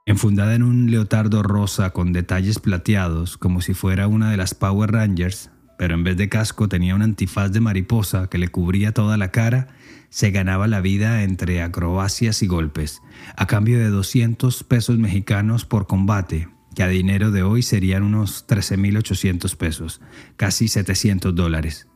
Enfundada 0.05 0.55
en 0.55 0.63
un 0.63 0.91
leotardo 0.91 1.43
rosa 1.43 1.95
con 1.95 2.13
detalles 2.13 2.59
plateados, 2.59 3.39
como 3.39 3.63
si 3.63 3.73
fuera 3.73 4.07
una 4.07 4.31
de 4.31 4.37
las 4.37 4.53
Power 4.53 4.93
Rangers, 4.93 5.51
pero 5.79 5.95
en 5.95 6.05
vez 6.05 6.19
de 6.19 6.29
casco 6.29 6.69
tenía 6.69 6.95
un 6.95 7.01
antifaz 7.01 7.53
de 7.53 7.61
mariposa 7.61 8.29
que 8.29 8.37
le 8.37 8.49
cubría 8.49 8.93
toda 8.93 9.17
la 9.17 9.31
cara, 9.31 9.69
se 10.11 10.31
ganaba 10.31 10.69
la 10.69 10.81
vida 10.81 11.23
entre 11.23 11.63
acrobacias 11.63 12.43
y 12.43 12.47
golpes, 12.47 13.01
a 13.37 13.47
cambio 13.47 13.79
de 13.79 13.89
200 13.89 14.63
pesos 14.65 14.99
mexicanos 14.99 15.65
por 15.65 15.87
combate, 15.87 16.49
que 16.75 16.83
a 16.83 16.89
dinero 16.89 17.31
de 17.31 17.43
hoy 17.43 17.63
serían 17.63 18.03
unos 18.03 18.47
13.800 18.47 19.57
pesos, 19.57 20.03
casi 20.37 20.69
700 20.69 21.35
dólares. 21.35 21.89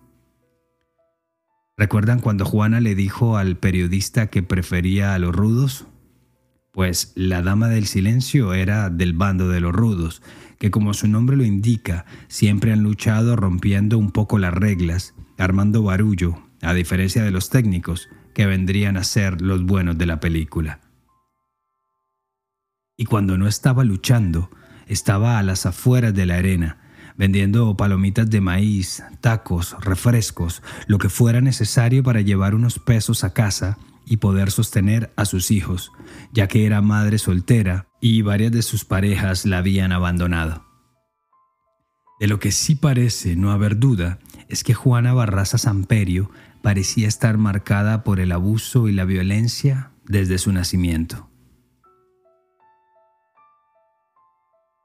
¿Recuerdan 1.77 2.21
cuando 2.21 2.45
Juana 2.45 2.81
le 2.81 2.95
dijo 2.95 3.37
al 3.37 3.57
periodista 3.59 4.29
que 4.29 4.43
prefería 4.43 5.15
a 5.15 5.19
los 5.19 5.35
rudos? 5.35 5.87
pues 6.75 7.13
la 7.15 7.41
Dama 7.41 7.69
del 7.69 7.87
Silencio 7.87 8.53
era 8.53 8.91
del 8.91 9.13
bando 9.13 9.49
de 9.49 9.61
los 9.61 9.73
rudos, 9.73 10.23
que 10.59 10.73
como 10.73 10.93
su 10.93 11.07
nombre 11.07 11.37
lo 11.37 11.45
indica, 11.45 12.05
siempre 12.27 12.73
han 12.73 12.83
luchado 12.83 13.37
rompiendo 13.37 13.97
un 13.97 14.11
poco 14.11 14.39
las 14.39 14.53
reglas, 14.53 15.15
armando 15.39 15.85
barullo, 15.85 16.44
a 16.65 16.75
diferencia 16.75 17.23
de 17.23 17.31
los 17.31 17.51
técnicos, 17.51 18.09
que 18.35 18.47
vendrían 18.47 18.97
a 18.97 19.05
ser 19.05 19.41
los 19.41 19.65
buenos 19.65 19.97
de 19.97 20.07
la 20.07 20.21
película. 20.21 20.81
Y 22.97 23.07
cuando 23.07 23.39
no 23.39 23.47
estaba 23.47 23.85
luchando, 23.85 24.51
estaba 24.87 25.39
a 25.39 25.43
las 25.43 25.67
afueras 25.67 26.15
de 26.15 26.27
la 26.27 26.37
arena, 26.37 26.79
vendiendo 27.17 27.77
palomitas 27.77 28.29
de 28.31 28.41
maíz, 28.41 29.03
tacos, 29.21 29.77
refrescos, 29.81 30.63
lo 30.87 30.99
que 30.99 31.09
fuera 31.09 31.41
necesario 31.41 32.03
para 32.03 32.21
llevar 32.21 32.55
unos 32.55 32.79
pesos 32.79 33.25
a 33.25 33.33
casa 33.33 33.79
y 34.07 34.19
poder 34.19 34.51
sostener 34.51 35.13
a 35.17 35.25
sus 35.25 35.51
hijos, 35.51 35.91
ya 36.33 36.47
que 36.47 36.67
era 36.67 36.83
madre 36.83 37.19
soltera 37.19 37.89
y 38.01 38.23
varias 38.23 38.53
de 38.53 38.63
sus 38.63 38.85
parejas 38.85 39.47
la 39.47 39.59
habían 39.59 39.93
abandonado. 39.93 40.65
De 42.21 42.29
lo 42.29 42.39
que 42.39 42.53
sí 42.53 42.75
parece 42.75 43.35
no 43.37 43.51
haber 43.51 43.79
duda 43.79 44.19
es 44.49 44.63
que 44.63 44.75
Juana 44.75 45.15
Barraza 45.15 45.59
Samperio 45.59 46.31
parecía 46.65 47.07
estar 47.07 47.37
marcada 47.37 48.05
por 48.05 48.21
el 48.21 48.33
abuso 48.33 48.89
y 48.89 48.93
la 48.93 49.05
violencia 49.05 49.91
desde 50.07 50.39
su 50.39 50.51
nacimiento. 50.51 51.29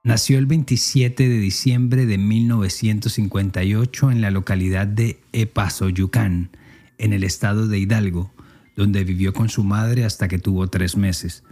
Nació 0.04 0.40
el 0.40 0.46
27 0.46 1.30
de 1.30 1.38
diciembre 1.38 2.06
de 2.06 2.18
1958 2.18 4.12
en 4.12 4.20
la 4.20 4.30
localidad 4.30 4.88
de 4.88 5.22
Epazoyucán, 5.32 6.50
en 6.98 7.14
el 7.14 7.24
estado 7.24 7.70
de 7.70 7.80
Hidalgo, 7.80 8.34
donde 8.76 9.06
vivió 9.06 9.32
con 9.32 9.48
su 9.48 9.64
madre 9.64 10.04
hasta 10.04 10.28
que 10.28 10.38
tuvo 10.38 10.68
tres 10.68 10.98
meses, 10.98 11.46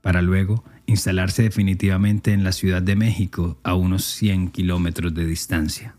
para 0.00 0.22
luego 0.22 0.64
instalarse 0.86 1.42
definitivamente 1.42 2.32
en 2.32 2.44
la 2.44 2.52
Ciudad 2.52 2.80
de 2.80 2.96
México 2.96 3.60
a 3.62 3.74
unos 3.74 4.06
100 4.06 4.52
kilómetros 4.52 5.12
de 5.12 5.26
distancia. 5.26 5.96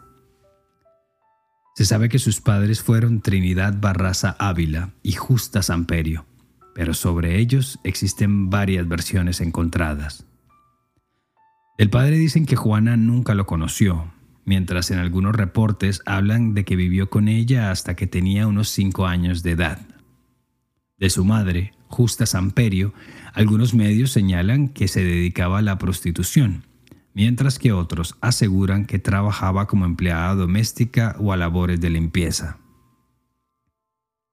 Se 1.78 1.86
sabe 1.86 2.10
que 2.10 2.18
sus 2.18 2.42
padres 2.42 2.82
fueron 2.82 3.22
Trinidad 3.22 3.76
Barraza 3.80 4.36
Ávila 4.40 4.94
y 5.04 5.12
Justa 5.12 5.62
Samperio, 5.62 6.26
pero 6.74 6.96
sobre 6.96 7.38
ellos 7.38 7.78
existen 7.84 8.50
varias 8.50 8.88
versiones 8.88 9.42
encontradas. 9.42 10.26
El 11.78 11.92
padre 11.92 12.18
dicen 12.18 12.48
que 12.48 12.56
Juana 12.56 12.98
nunca 12.98 13.36
lo 13.36 13.46
conoció, 13.46 14.12
mientras 14.44 14.90
en 14.90 14.98
algunos 14.98 15.36
reportes 15.36 16.02
hablan 16.08 16.56
de 16.56 16.66
que 16.66 16.76
vivió 16.76 17.12
con 17.12 17.28
ella 17.28 17.70
hasta 17.70 17.96
que 17.96 18.08
tenía 18.08 18.48
unos 18.48 18.70
cinco 18.70 19.06
años 19.06 19.44
de 19.44 19.52
edad. 19.52 19.80
De 20.98 21.12
su 21.12 21.26
madre, 21.26 21.76
Justa 21.90 22.26
Samperio, 22.26 22.92
algunos 23.34 23.76
medios 23.76 24.10
señalan 24.10 24.70
que 24.70 24.88
se 24.88 25.04
dedicaba 25.04 25.60
a 25.60 25.62
la 25.62 25.78
prostitución, 25.78 26.64
mientras 27.18 27.58
que 27.58 27.72
otros 27.74 28.16
aseguran 28.22 28.86
que 28.86 29.00
trabajaba 29.00 29.66
como 29.66 29.86
empleada 29.86 30.36
doméstica 30.36 31.16
o 31.18 31.34
a 31.34 31.36
labores 31.36 31.82
de 31.82 31.90
limpieza. 31.90 32.60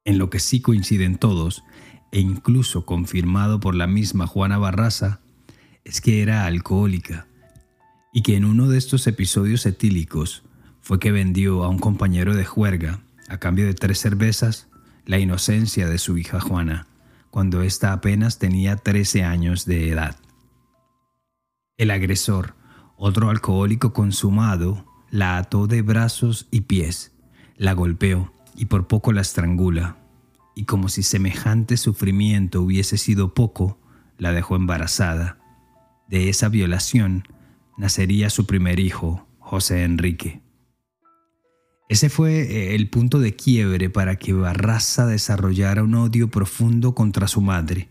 En 0.04 0.18
lo 0.18 0.28
que 0.28 0.38
sí 0.38 0.60
coinciden 0.60 1.16
todos, 1.16 1.64
e 2.12 2.20
incluso 2.20 2.84
confirmado 2.84 3.58
por 3.58 3.74
la 3.74 3.86
misma 3.86 4.26
Juana 4.26 4.58
Barraza, 4.58 5.20
es 5.82 6.02
que 6.02 6.20
era 6.20 6.44
alcohólica 6.44 7.26
y 8.12 8.20
que 8.20 8.36
en 8.36 8.44
uno 8.44 8.68
de 8.68 8.76
estos 8.76 9.06
episodios 9.06 9.64
etílicos 9.64 10.42
fue 10.82 10.98
que 10.98 11.10
vendió 11.10 11.64
a 11.64 11.70
un 11.70 11.78
compañero 11.78 12.36
de 12.36 12.44
juerga, 12.44 13.00
a 13.30 13.38
cambio 13.38 13.64
de 13.64 13.72
tres 13.72 13.98
cervezas, 13.98 14.68
la 15.06 15.18
inocencia 15.18 15.88
de 15.88 15.96
su 15.96 16.18
hija 16.18 16.38
Juana, 16.38 16.86
cuando 17.30 17.62
ésta 17.62 17.94
apenas 17.94 18.38
tenía 18.38 18.76
13 18.76 19.24
años 19.24 19.64
de 19.64 19.88
edad. 19.88 20.16
El 21.78 21.90
agresor, 21.90 22.54
otro 22.96 23.30
alcohólico 23.30 23.92
consumado, 23.92 24.84
la 25.10 25.38
ató 25.38 25.66
de 25.66 25.82
brazos 25.82 26.46
y 26.50 26.62
pies, 26.62 27.12
la 27.56 27.72
golpeó 27.72 28.32
y 28.56 28.66
por 28.66 28.86
poco 28.86 29.12
la 29.12 29.20
estrangula, 29.20 29.96
y 30.54 30.64
como 30.64 30.88
si 30.88 31.02
semejante 31.02 31.76
sufrimiento 31.76 32.62
hubiese 32.62 32.98
sido 32.98 33.34
poco, 33.34 33.78
la 34.18 34.32
dejó 34.32 34.56
embarazada. 34.56 35.38
De 36.08 36.28
esa 36.28 36.48
violación 36.48 37.26
nacería 37.76 38.30
su 38.30 38.46
primer 38.46 38.78
hijo, 38.78 39.26
José 39.38 39.84
Enrique. 39.84 40.42
Ese 41.88 42.08
fue 42.08 42.40
eh, 42.40 42.74
el 42.74 42.88
punto 42.88 43.18
de 43.18 43.36
quiebre 43.36 43.90
para 43.90 44.16
que 44.16 44.32
Barraza 44.32 45.06
desarrollara 45.06 45.82
un 45.82 45.94
odio 45.94 46.28
profundo 46.30 46.94
contra 46.94 47.28
su 47.28 47.40
madre, 47.40 47.90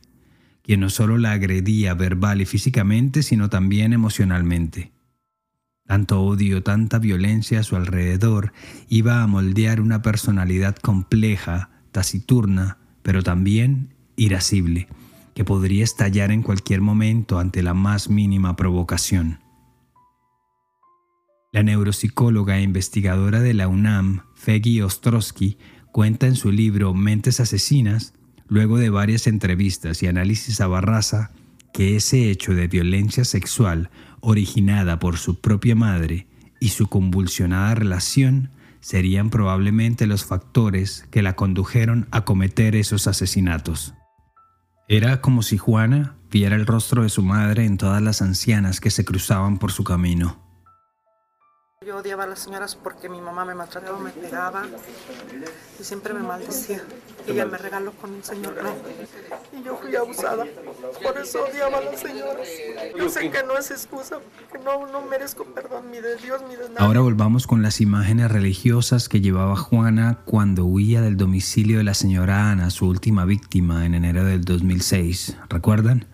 quien 0.64 0.80
no 0.80 0.90
solo 0.90 1.18
la 1.18 1.34
agredía 1.34 1.94
verbal 1.94 2.42
y 2.42 2.46
físicamente, 2.46 3.22
sino 3.22 3.50
también 3.50 3.94
emocionalmente. 3.94 4.92
Tanto 5.86 6.22
odio, 6.22 6.64
tanta 6.64 6.98
violencia 6.98 7.60
a 7.60 7.64
su 7.64 7.76
alrededor 7.76 8.54
iba 8.88 9.22
a 9.22 9.28
moldear 9.28 9.82
una 9.82 10.02
personalidad 10.02 10.78
compleja, 10.78 11.70
taciturna, 11.92 12.78
pero 13.02 13.22
también 13.22 13.94
irascible, 14.16 14.88
que 15.36 15.44
podría 15.44 15.84
estallar 15.84 16.32
en 16.32 16.42
cualquier 16.42 16.80
momento 16.80 17.38
ante 17.38 17.62
la 17.62 17.74
más 17.74 18.10
mínima 18.10 18.56
provocación. 18.56 19.40
La 21.52 21.62
neuropsicóloga 21.62 22.58
e 22.58 22.62
investigadora 22.64 23.42
de 23.42 23.54
la 23.54 23.68
UNAM, 23.68 24.24
Feggy 24.36 24.82
Ostrowski, 24.82 25.58
cuenta 25.92 26.26
en 26.26 26.36
su 26.36 26.52
libro 26.52 26.94
Mentes 26.94 27.40
Asesinas, 27.42 28.14
luego 28.54 28.78
de 28.78 28.92
varias 28.92 29.26
entrevistas 29.26 30.04
y 30.04 30.08
análisis 30.08 30.62
a 30.62 30.68
Barraza, 30.68 31.32
que 31.74 31.96
ese 31.96 32.30
hecho 32.30 32.54
de 32.54 32.68
violencia 32.68 33.26
sexual 33.26 33.90
originada 34.20 35.00
por 35.00 35.18
su 35.18 35.42
propia 35.42 35.74
madre 35.74 36.28
y 36.60 36.70
su 36.70 36.86
convulsionada 36.86 37.74
relación 37.74 38.52
serían 38.80 39.32
probablemente 39.32 40.06
los 40.06 40.24
factores 40.24 41.08
que 41.10 41.24
la 41.24 41.36
condujeron 41.36 42.08
a 42.12 42.26
cometer 42.26 42.76
esos 42.76 43.08
asesinatos. 43.08 43.96
Era 44.88 45.20
como 45.20 45.42
si 45.42 45.58
Juana 45.58 46.18
viera 46.30 46.56
el 46.56 46.68
rostro 46.68 47.02
de 47.02 47.10
su 47.10 47.24
madre 47.24 47.66
en 47.66 47.78
todas 47.78 48.04
las 48.04 48.22
ancianas 48.22 48.80
que 48.80 48.92
se 48.92 49.04
cruzaban 49.04 49.58
por 49.58 49.72
su 49.72 49.84
camino. 49.84 50.43
Yo 51.86 51.98
odiaba 51.98 52.24
a 52.24 52.28
las 52.28 52.40
señoras 52.40 52.76
porque 52.76 53.10
mi 53.10 53.20
mamá 53.20 53.44
me 53.44 53.56
maltrataba, 53.56 54.00
me 54.00 54.12
pegaba 54.12 54.64
y 55.80 55.84
siempre 55.84 56.14
me 56.14 56.22
maldecía. 56.22 56.82
Ella 57.28 57.46
me 57.46 57.58
regaló 57.58 57.92
con 57.94 58.14
un 58.14 58.24
señor 58.24 58.56
y 59.52 59.64
yo 59.64 59.78
fui 59.78 59.96
abusada. 59.96 60.46
Por 61.02 61.18
eso 61.18 61.44
odiaba 61.44 61.80
a 61.80 61.82
las 61.82 62.00
señoras. 62.00 62.48
Yo 62.98 63.10
sé 63.10 63.30
que 63.30 63.44
no 63.44 63.58
es 63.58 63.72
excusa, 63.72 64.20
que 64.52 64.60
no, 64.60 64.88
no 64.88 65.02
merezco 65.02 65.46
perdón 65.46 65.92
ni 65.92 66.00
de 66.00 66.16
Dios 66.18 66.42
ni 66.48 66.56
de 66.56 66.70
nadie. 66.70 66.78
Ahora 66.80 67.02
volvamos 67.02 67.48
con 67.48 67.62
las 67.62 67.82
imágenes 67.82 68.32
religiosas 68.32 69.10
que 69.10 69.20
llevaba 69.20 69.56
Juana 69.56 70.20
cuando 70.26 70.66
huía 70.66 71.02
del 71.02 71.18
domicilio 71.18 71.80
de 71.80 71.84
la 71.84 71.94
señora 71.96 72.52
Ana, 72.52 72.70
su 72.70 72.88
última 72.88 73.26
víctima, 73.26 73.86
en 73.86 73.96
enero 73.96 74.24
del 74.24 74.46
2006. 74.46 75.38
¿Recuerdan? 75.50 76.06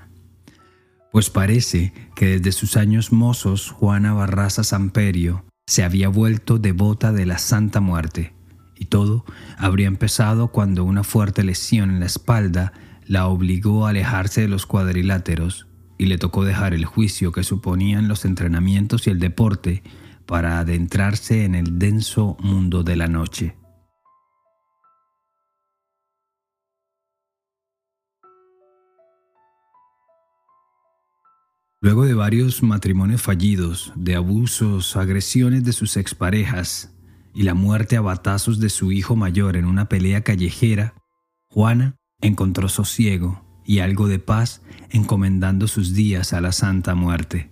Pues 1.11 1.29
parece 1.29 1.93
que 2.15 2.39
desde 2.39 2.51
sus 2.51 2.77
años 2.77 3.11
mozos, 3.11 3.71
Juana 3.71 4.13
Barraza 4.13 4.63
Samperio 4.63 5.43
se 5.69 5.83
había 5.83 6.09
vuelto 6.09 6.57
devota 6.57 7.11
de 7.11 7.27
la 7.27 7.37
Santa 7.37 7.79
Muerte, 7.79 8.33
y 8.75 8.85
todo 8.85 9.23
habría 9.55 9.85
empezado 9.85 10.47
cuando 10.47 10.83
una 10.83 11.03
fuerte 11.03 11.43
lesión 11.43 11.91
en 11.91 11.99
la 11.99 12.07
espalda 12.07 12.73
la 13.05 13.27
obligó 13.27 13.85
a 13.85 13.91
alejarse 13.91 14.41
de 14.41 14.47
los 14.47 14.65
cuadriláteros 14.65 15.67
y 15.99 16.07
le 16.07 16.17
tocó 16.17 16.43
dejar 16.43 16.73
el 16.73 16.85
juicio 16.85 17.31
que 17.31 17.43
suponían 17.43 18.07
los 18.07 18.25
entrenamientos 18.25 19.05
y 19.05 19.11
el 19.11 19.19
deporte 19.19 19.83
para 20.25 20.57
adentrarse 20.57 21.45
en 21.45 21.53
el 21.53 21.77
denso 21.77 22.35
mundo 22.41 22.81
de 22.81 22.95
la 22.95 23.07
noche. 23.07 23.58
Luego 31.81 32.05
de 32.05 32.13
varios 32.13 32.61
matrimonios 32.61 33.21
fallidos, 33.21 33.93
de 33.95 34.15
abusos, 34.15 34.97
agresiones 34.97 35.63
de 35.63 35.71
sus 35.71 35.95
exparejas 35.95 36.93
y 37.33 37.43
la 37.43 37.53
muerte 37.53 37.95
a 37.95 38.01
batazos 38.01 38.59
de 38.59 38.69
su 38.69 38.91
hijo 38.91 39.15
mayor 39.15 39.55
en 39.55 39.63
una 39.63 39.87
pelea 39.87 40.21
callejera, 40.21 40.93
Juana 41.47 41.95
encontró 42.19 42.67
sosiego 42.67 43.45
y 43.65 43.79
algo 43.79 44.09
de 44.09 44.19
paz 44.19 44.61
encomendando 44.89 45.69
sus 45.69 45.93
días 45.93 46.33
a 46.33 46.41
la 46.41 46.51
Santa 46.51 46.95
Muerte. 46.95 47.49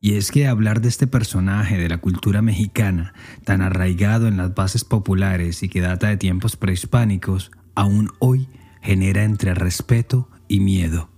Y 0.00 0.14
es 0.14 0.30
que 0.30 0.46
hablar 0.46 0.80
de 0.80 0.88
este 0.88 1.06
personaje 1.06 1.76
de 1.76 1.90
la 1.90 1.98
cultura 1.98 2.40
mexicana, 2.40 3.12
tan 3.44 3.60
arraigado 3.60 4.28
en 4.28 4.38
las 4.38 4.54
bases 4.54 4.84
populares 4.84 5.62
y 5.62 5.68
que 5.68 5.82
data 5.82 6.08
de 6.08 6.16
tiempos 6.16 6.56
prehispánicos, 6.56 7.50
aún 7.74 8.12
hoy 8.18 8.48
genera 8.80 9.24
entre 9.24 9.52
respeto 9.52 10.30
y 10.48 10.60
miedo. 10.60 11.17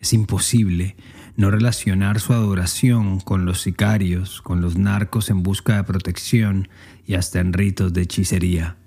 Es 0.00 0.14
imposible 0.14 0.96
no 1.36 1.50
relacionar 1.50 2.20
su 2.20 2.32
adoración 2.32 3.20
con 3.20 3.44
los 3.44 3.60
sicarios, 3.60 4.40
con 4.40 4.62
los 4.62 4.78
narcos 4.78 5.28
en 5.28 5.42
busca 5.42 5.76
de 5.76 5.84
protección 5.84 6.68
y 7.06 7.14
hasta 7.14 7.38
en 7.40 7.52
ritos 7.52 7.92
de 7.92 8.02
hechicería. 8.02 8.78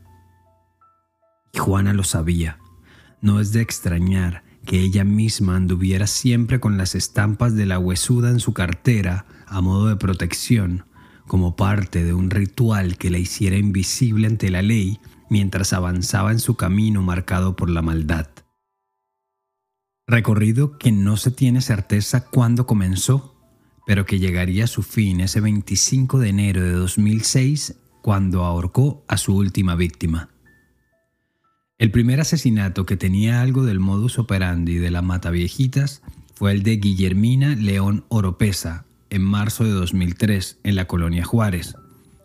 Y 1.54 1.60
Juana 1.60 1.94
lo 1.94 2.04
sabía. 2.04 2.58
No 3.22 3.40
es 3.40 3.54
de 3.54 3.62
extrañar 3.62 4.44
que 4.66 4.80
ella 4.80 5.04
misma 5.04 5.56
anduviera 5.56 6.08
siempre 6.08 6.60
con 6.60 6.78
las 6.78 6.96
estampas 6.96 7.56
de 7.56 7.68
la 7.68 7.78
huesuda 7.78 8.32
en 8.32 8.40
su 8.40 8.54
cartera 8.54 9.28
a 9.46 9.62
modo 9.62 9.88
de 9.88 9.98
protección, 9.98 10.86
como 11.28 11.56
parte 11.56 12.04
de 12.04 12.14
un 12.14 12.32
ritual 12.32 12.98
que 12.98 13.12
la 13.12 13.20
hiciera 13.20 13.58
invisible 13.58 14.26
ante 14.26 14.50
la 14.50 14.64
ley 14.64 15.00
mientras 15.30 15.74
avanzaba 15.74 16.32
en 16.32 16.40
su 16.40 16.56
camino 16.56 17.04
marcado 17.04 17.56
por 17.56 17.70
la 17.70 17.84
maldad. 17.84 18.33
Recorrido 20.06 20.78
que 20.78 20.92
no 20.92 21.16
se 21.16 21.32
tiene 21.32 21.62
certeza 21.62 22.26
cuándo 22.26 22.68
comenzó, 22.68 23.36
pero 23.88 24.06
que 24.06 24.20
llegaría 24.20 24.66
a 24.66 24.68
su 24.68 24.84
fin 24.84 25.22
ese 25.22 25.40
25 25.40 26.20
de 26.20 26.30
enero 26.30 26.62
de 26.62 26.74
2006 26.74 27.76
cuando 28.02 28.44
ahorcó 28.44 29.06
a 29.08 29.18
su 29.18 29.36
última 29.36 29.76
víctima. 29.76 30.30
El 31.78 31.90
primer 31.90 32.20
asesinato 32.20 32.86
que 32.86 32.98
tenía 32.98 33.42
algo 33.42 33.64
del 33.64 33.80
modus 33.80 34.20
operandi 34.20 34.76
de 34.76 34.92
la 34.92 35.02
mata 35.02 35.32
viejitas 35.32 36.02
fue 36.36 36.52
el 36.52 36.64
de 36.64 36.78
Guillermina 36.78 37.56
León 37.56 38.04
Oropesa 38.10 38.86
en 39.10 39.22
marzo 39.22 39.64
de 39.64 39.72
2003 39.72 40.60
en 40.64 40.76
la 40.76 40.86
colonia 40.86 41.24
Juárez, 41.24 41.76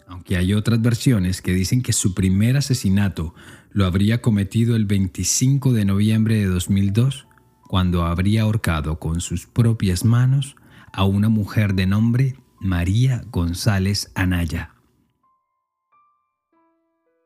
aunque 0.08 0.36
hay 0.36 0.52
otras 0.52 0.82
versiones 0.82 1.42
que 1.42 1.52
dicen 1.52 1.82
que 1.82 1.92
su 1.92 2.14
primer 2.14 2.56
asesinato 2.56 3.34
lo 3.70 3.86
habría 3.86 4.20
cometido 4.20 4.74
el 4.74 4.86
25 4.86 5.72
de 5.72 5.84
noviembre 5.84 6.36
de 6.36 6.46
2002, 6.46 7.27
cuando 7.68 8.04
habría 8.04 8.42
ahorcado 8.42 8.98
con 8.98 9.20
sus 9.20 9.46
propias 9.46 10.04
manos 10.04 10.56
a 10.92 11.04
una 11.04 11.28
mujer 11.28 11.74
de 11.74 11.86
nombre 11.86 12.34
María 12.60 13.22
González 13.30 14.10
Anaya. 14.14 14.74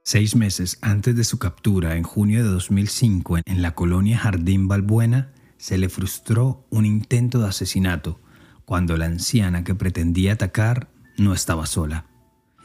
Seis 0.04 0.34
meses 0.34 0.78
antes 0.82 1.14
de 1.14 1.22
su 1.22 1.38
captura, 1.38 1.96
en 1.96 2.02
junio 2.02 2.42
de 2.42 2.50
2005, 2.50 3.38
en 3.44 3.62
la 3.62 3.76
colonia 3.76 4.18
Jardín 4.18 4.66
Balbuena, 4.66 5.32
se 5.58 5.78
le 5.78 5.88
frustró 5.88 6.66
un 6.70 6.86
intento 6.86 7.38
de 7.38 7.46
asesinato 7.46 8.20
cuando 8.64 8.96
la 8.96 9.06
anciana 9.06 9.62
que 9.62 9.76
pretendía 9.76 10.32
atacar 10.32 10.90
no 11.18 11.34
estaba 11.34 11.66
sola. 11.66 12.06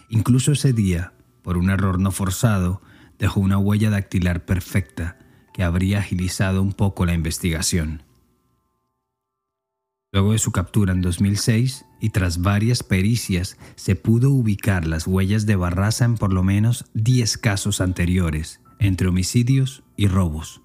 Incluso 0.09 0.51
ese 0.51 0.73
día, 0.73 1.13
por 1.43 1.57
un 1.57 1.69
error 1.69 1.99
no 1.99 2.11
forzado, 2.11 2.81
dejó 3.19 3.39
una 3.39 3.59
huella 3.59 3.91
dactilar 3.91 4.45
perfecta 4.45 5.19
habría 5.63 5.99
agilizado 5.99 6.61
un 6.61 6.73
poco 6.73 7.05
la 7.05 7.13
investigación. 7.13 8.03
Luego 10.13 10.31
de 10.31 10.39
su 10.39 10.51
captura 10.51 10.93
en 10.93 11.01
2006 11.01 11.85
y 11.99 12.09
tras 12.11 12.41
varias 12.41 12.83
pericias, 12.83 13.57
se 13.75 13.95
pudo 13.95 14.31
ubicar 14.31 14.87
las 14.87 15.05
huellas 15.05 15.45
de 15.45 15.55
Barraza 15.55 16.05
en 16.05 16.15
por 16.15 16.31
lo 16.31 16.43
menos 16.43 16.85
10 16.93 17.37
casos 17.37 17.81
anteriores, 17.81 18.61
entre 18.79 19.07
homicidios 19.07 19.83
y 19.95 20.07
robos. 20.07 20.61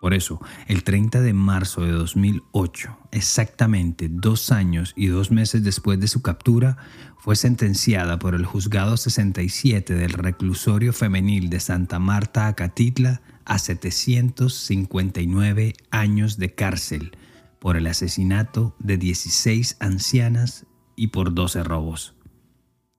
Por 0.00 0.12
eso, 0.12 0.38
el 0.66 0.84
30 0.84 1.22
de 1.22 1.32
marzo 1.32 1.80
de 1.80 1.92
2008, 1.92 2.98
exactamente 3.10 4.10
dos 4.10 4.52
años 4.52 4.92
y 4.96 5.06
dos 5.06 5.30
meses 5.30 5.64
después 5.64 5.98
de 5.98 6.08
su 6.08 6.20
captura, 6.20 6.76
fue 7.18 7.36
sentenciada 7.36 8.18
por 8.18 8.34
el 8.34 8.44
Juzgado 8.44 8.98
67 8.98 9.94
del 9.94 10.12
Reclusorio 10.12 10.92
Femenil 10.92 11.48
de 11.48 11.58
Santa 11.58 11.98
Marta, 11.98 12.48
Acatitla, 12.48 13.22
a 13.44 13.58
759 13.58 15.74
años 15.90 16.38
de 16.38 16.54
cárcel 16.54 17.18
por 17.58 17.76
el 17.76 17.86
asesinato 17.86 18.74
de 18.78 18.96
16 18.98 19.76
ancianas 19.80 20.66
y 20.96 21.08
por 21.08 21.34
12 21.34 21.64
robos. 21.64 22.14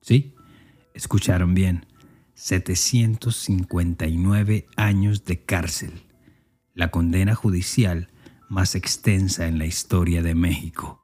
¿Sí? 0.00 0.34
Escucharon 0.94 1.54
bien, 1.54 1.86
759 2.34 4.68
años 4.76 5.24
de 5.24 5.44
cárcel 5.44 6.06
la 6.76 6.90
condena 6.90 7.34
judicial 7.34 8.10
más 8.48 8.74
extensa 8.74 9.48
en 9.48 9.58
la 9.58 9.64
historia 9.64 10.22
de 10.22 10.34
México. 10.34 11.02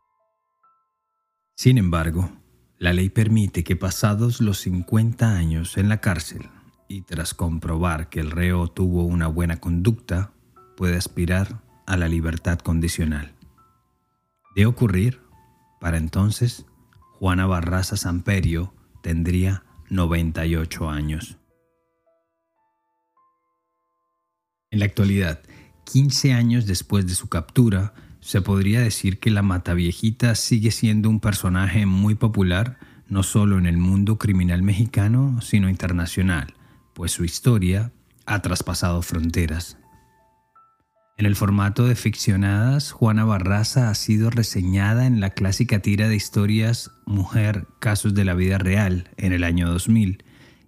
Sin 1.57 1.79
embargo, 1.79 2.31
la 2.79 2.93
ley 2.93 3.09
permite 3.09 3.65
que 3.65 3.75
pasados 3.75 4.41
los 4.41 4.59
50 4.59 5.35
años 5.35 5.79
en 5.79 5.89
la 5.89 6.01
cárcel 6.01 6.49
y 6.93 7.01
tras 7.01 7.33
comprobar 7.33 8.11
que 8.11 8.21
el 8.21 8.31
reo 8.31 8.69
tuvo 8.69 9.05
una 9.05 9.27
buena 9.27 9.59
conducta, 9.61 10.33
puede 10.77 10.99
aspirar 10.99 11.63
a 11.87 11.97
la 11.97 12.07
libertad 12.07 12.59
condicional. 12.59 13.33
De 14.55 14.67
ocurrir, 14.67 15.23
para 15.81 15.97
entonces, 15.97 16.67
Juana 17.19 17.47
Barraza 17.47 17.97
Samperio 17.97 18.75
tendría 19.03 19.65
98 19.89 20.91
años. 20.91 21.39
En 24.71 24.81
la 24.81 24.85
actualidad, 24.85 25.41
15 25.85 26.35
años 26.35 26.67
después 26.67 27.07
de 27.07 27.15
su 27.15 27.29
captura, 27.29 27.95
se 28.21 28.43
podría 28.43 28.81
decir 28.81 29.19
que 29.19 29.31
la 29.31 29.41
Mataviejita 29.41 30.35
sigue 30.35 30.71
siendo 30.71 31.09
un 31.09 31.21
personaje 31.21 31.87
muy 31.87 32.17
popular 32.17 32.79
no 33.09 33.23
solo 33.23 33.57
en 33.57 33.65
el 33.65 33.79
mundo 33.79 34.19
criminal 34.19 34.63
mexicano, 34.63 35.41
sino 35.41 35.71
internacional, 35.71 36.55
pues 37.03 37.11
su 37.11 37.25
historia 37.25 37.91
ha 38.27 38.43
traspasado 38.43 39.03
fronteras. 39.03 39.77
En 41.19 41.27
el 41.27 41.35
formato 41.35 41.89
de 41.89 41.97
ficcionadas, 41.97 42.93
Juana 42.93 43.25
Barraza 43.25 43.91
ha 43.91 43.95
sido 43.97 44.31
reseñada 44.31 45.07
en 45.07 45.19
la 45.19 45.31
clásica 45.31 45.81
tira 45.81 46.07
de 46.07 46.15
historias 46.15 46.93
Mujer, 47.05 47.67
Casos 47.81 48.15
de 48.15 48.25
la 48.25 48.35
Vida 48.35 48.59
Real 48.59 49.11
en 49.17 49.33
el 49.33 49.43
año 49.43 49.69
2000 49.69 50.23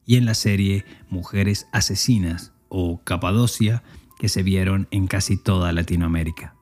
y 0.07 0.17
en 0.17 0.25
la 0.25 0.35
serie 0.35 0.85
Mujeres 1.09 1.69
Asesinas 1.71 2.53
o 2.69 3.01
Capadocia 3.05 3.85
que 4.19 4.29
se 4.29 4.43
vieron 4.43 4.89
en 4.91 5.07
casi 5.07 5.37
toda 5.37 5.71
Latinoamérica. 5.71 6.57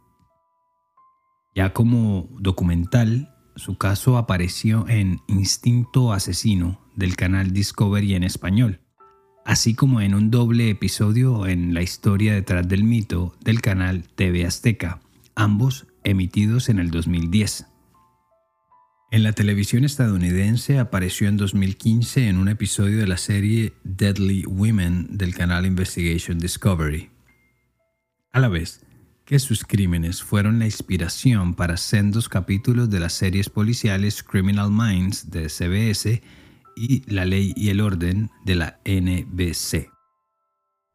Ya 1.54 1.72
como 1.72 2.28
documental, 2.38 3.34
su 3.56 3.78
caso 3.78 4.18
apareció 4.18 4.86
en 4.86 5.22
Instinto 5.28 6.12
Asesino 6.12 6.78
del 6.94 7.16
canal 7.16 7.54
Discovery 7.54 8.16
en 8.16 8.24
español, 8.24 8.81
así 9.44 9.74
como 9.74 10.00
en 10.00 10.14
un 10.14 10.30
doble 10.30 10.70
episodio 10.70 11.46
en 11.46 11.74
La 11.74 11.82
historia 11.82 12.34
detrás 12.34 12.68
del 12.68 12.84
mito 12.84 13.34
del 13.44 13.60
canal 13.60 14.04
TV 14.14 14.46
Azteca, 14.46 15.00
ambos 15.34 15.86
emitidos 16.04 16.68
en 16.68 16.78
el 16.78 16.90
2010. 16.90 17.66
En 19.10 19.22
la 19.22 19.32
televisión 19.32 19.84
estadounidense 19.84 20.78
apareció 20.78 21.28
en 21.28 21.36
2015 21.36 22.28
en 22.28 22.38
un 22.38 22.48
episodio 22.48 22.98
de 22.98 23.06
la 23.06 23.18
serie 23.18 23.74
Deadly 23.84 24.44
Women 24.46 25.18
del 25.18 25.34
canal 25.34 25.66
Investigation 25.66 26.38
Discovery 26.38 27.12
a 28.32 28.40
la 28.40 28.48
vez 28.48 28.80
que 29.24 29.38
sus 29.38 29.64
crímenes 29.64 30.22
fueron 30.22 30.58
la 30.58 30.64
inspiración 30.64 31.54
para 31.54 31.76
sendos 31.76 32.28
capítulos 32.28 32.90
de 32.90 33.00
las 33.00 33.12
series 33.12 33.48
policiales 33.48 34.22
Criminal 34.22 34.70
Minds 34.70 35.30
de 35.30 35.48
CBS 35.48 36.22
y 36.76 37.02
La 37.12 37.24
Ley 37.24 37.52
y 37.56 37.70
el 37.70 37.80
Orden 37.80 38.30
de 38.44 38.54
la 38.54 38.80
NBC. 38.84 39.90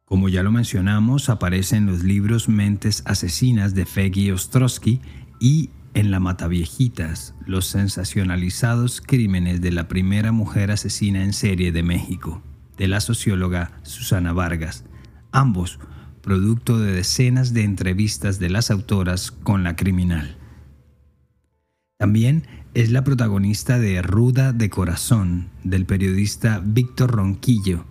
Como 0.04 0.28
ya 0.28 0.42
lo 0.42 0.50
mencionamos, 0.50 1.28
aparece 1.28 1.76
en 1.76 1.86
los 1.86 2.02
libros 2.02 2.48
Mentes 2.48 3.02
Asesinas 3.06 3.74
de 3.74 3.84
Feggy 3.84 4.30
Ostrowski 4.30 5.00
y 5.40 5.70
en 5.94 6.10
La 6.10 6.20
Mataviejitas, 6.20 7.34
los 7.46 7.66
sensacionalizados 7.66 9.00
crímenes 9.00 9.60
de 9.60 9.72
la 9.72 9.88
primera 9.88 10.32
mujer 10.32 10.70
asesina 10.70 11.24
en 11.24 11.32
serie 11.32 11.72
de 11.72 11.82
México, 11.82 12.42
de 12.76 12.88
la 12.88 13.00
socióloga 13.00 13.72
Susana 13.82 14.32
Vargas, 14.32 14.84
ambos 15.32 15.78
producto 16.28 16.78
de 16.78 16.92
decenas 16.92 17.54
de 17.54 17.64
entrevistas 17.64 18.38
de 18.38 18.50
las 18.50 18.70
autoras 18.70 19.30
con 19.30 19.64
la 19.64 19.76
criminal. 19.76 20.36
También 21.96 22.46
es 22.78 22.92
la 22.92 23.02
protagonista 23.02 23.80
de 23.80 24.00
Ruda 24.02 24.52
de 24.52 24.70
Corazón, 24.70 25.48
del 25.64 25.84
periodista 25.84 26.62
Víctor 26.64 27.10
Ronquillo, 27.10 27.84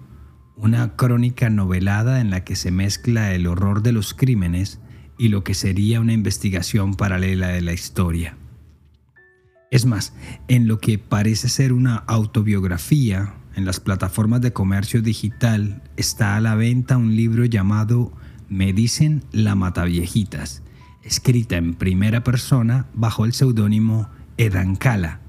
una 0.56 0.96
crónica 0.96 1.50
novelada 1.50 2.22
en 2.22 2.30
la 2.30 2.46
que 2.46 2.56
se 2.56 2.72
mezcla 2.72 3.34
el 3.34 3.48
horror 3.48 3.84
de 3.84 3.92
los 3.92 4.14
crímenes 4.14 4.80
y 5.18 5.28
lo 5.28 5.44
que 5.44 5.56
sería 5.56 6.00
una 6.00 6.14
investigación 6.14 6.96
paralela 6.96 7.50
de 7.50 7.62
la 7.64 7.74
historia. 7.74 8.38
Es 9.72 9.86
más, 9.86 10.14
en 10.48 10.70
lo 10.70 10.80
que 10.80 10.98
parece 10.98 11.50
ser 11.50 11.74
una 11.74 11.98
autobiografía, 11.98 13.34
en 13.58 13.66
las 13.66 13.82
plataformas 13.82 14.40
de 14.40 14.54
comercio 14.54 15.02
digital 15.02 15.84
está 15.98 16.38
a 16.38 16.40
la 16.40 16.56
venta 16.56 16.96
un 16.96 17.14
libro 17.14 17.44
llamado 17.44 18.14
Me 18.48 18.72
dicen 18.72 19.26
la 19.34 19.54
Mataviejitas, 19.56 20.64
escrita 21.04 21.58
en 21.58 21.74
primera 21.74 22.24
persona 22.24 22.86
bajo 22.94 23.26
el 23.26 23.34
seudónimo 23.34 24.08
Edancala, 24.38 25.20